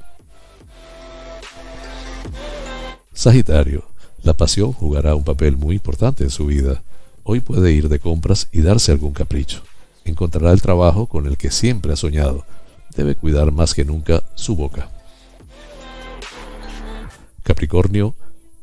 [3.13, 3.83] Sagitario,
[4.21, 6.83] la pasión jugará un papel muy importante en su vida.
[7.23, 9.63] Hoy puede ir de compras y darse algún capricho.
[10.05, 12.45] Encontrará el trabajo con el que siempre ha soñado.
[12.95, 14.89] Debe cuidar más que nunca su boca.
[17.49, 18.15] Capricornio,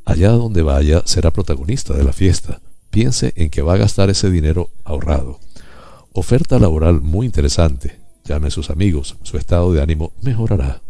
[0.05, 2.61] allá donde vaya será protagonista de la fiesta.
[2.91, 5.41] Piense en que va a gastar ese dinero ahorrado.
[6.13, 7.99] Oferta laboral muy interesante.
[8.25, 10.83] Llame a sus amigos, su estado de ánimo mejorará.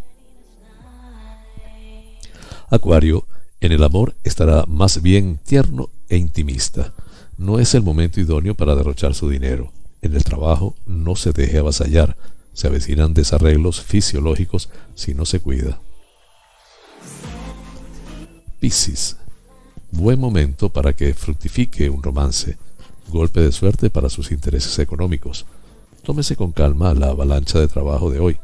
[2.69, 3.25] Acuario,
[3.63, 6.93] en el amor estará más bien tierno e intimista.
[7.39, 9.73] No es el momento idóneo para derrochar su dinero.
[10.03, 12.19] En el trabajo no se deje avasallar.
[12.53, 15.81] Se avecinan desarreglos fisiológicos si no se cuida.
[18.61, 19.17] Piscis.
[19.91, 22.57] Buen momento para que fructifique un romance.
[23.09, 25.47] Golpe de suerte para sus intereses económicos.
[26.03, 28.39] Tómese con calma la avalancha de trabajo de hoy.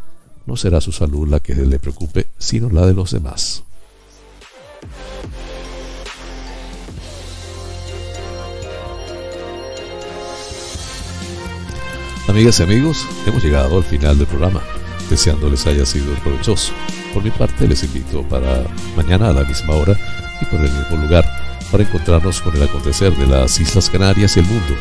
[0.46, 3.64] No será su salud la que le preocupe, sino la de los demás.
[12.28, 14.62] Amigas y amigos, hemos llegado al final del programa,
[15.12, 16.72] deseándoles haya sido provechoso.
[17.12, 18.64] Por mi parte, les invito para
[18.96, 19.96] mañana a la misma hora
[20.40, 21.24] y por el mismo lugar
[21.70, 24.74] para encontrarnos con el acontecer de las Islas Canarias y el mundo.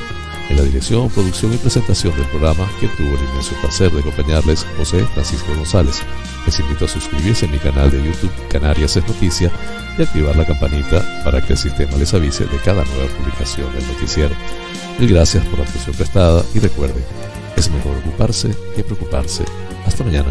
[0.50, 4.66] En la dirección, producción y presentación del programa, que tuvo el inmenso placer de acompañarles,
[4.78, 6.02] José Francisco González.
[6.46, 9.52] Les invito a suscribirse en mi canal de YouTube Canarias es Noticia
[9.98, 13.88] y activar la campanita para que el sistema les avise de cada nueva publicación del
[13.88, 14.36] noticiero.
[15.00, 17.04] Mil gracias por la atención prestada y recuerden,
[17.56, 19.44] es mejor ocuparse que preocuparse.
[19.86, 20.30] Hasta mañana.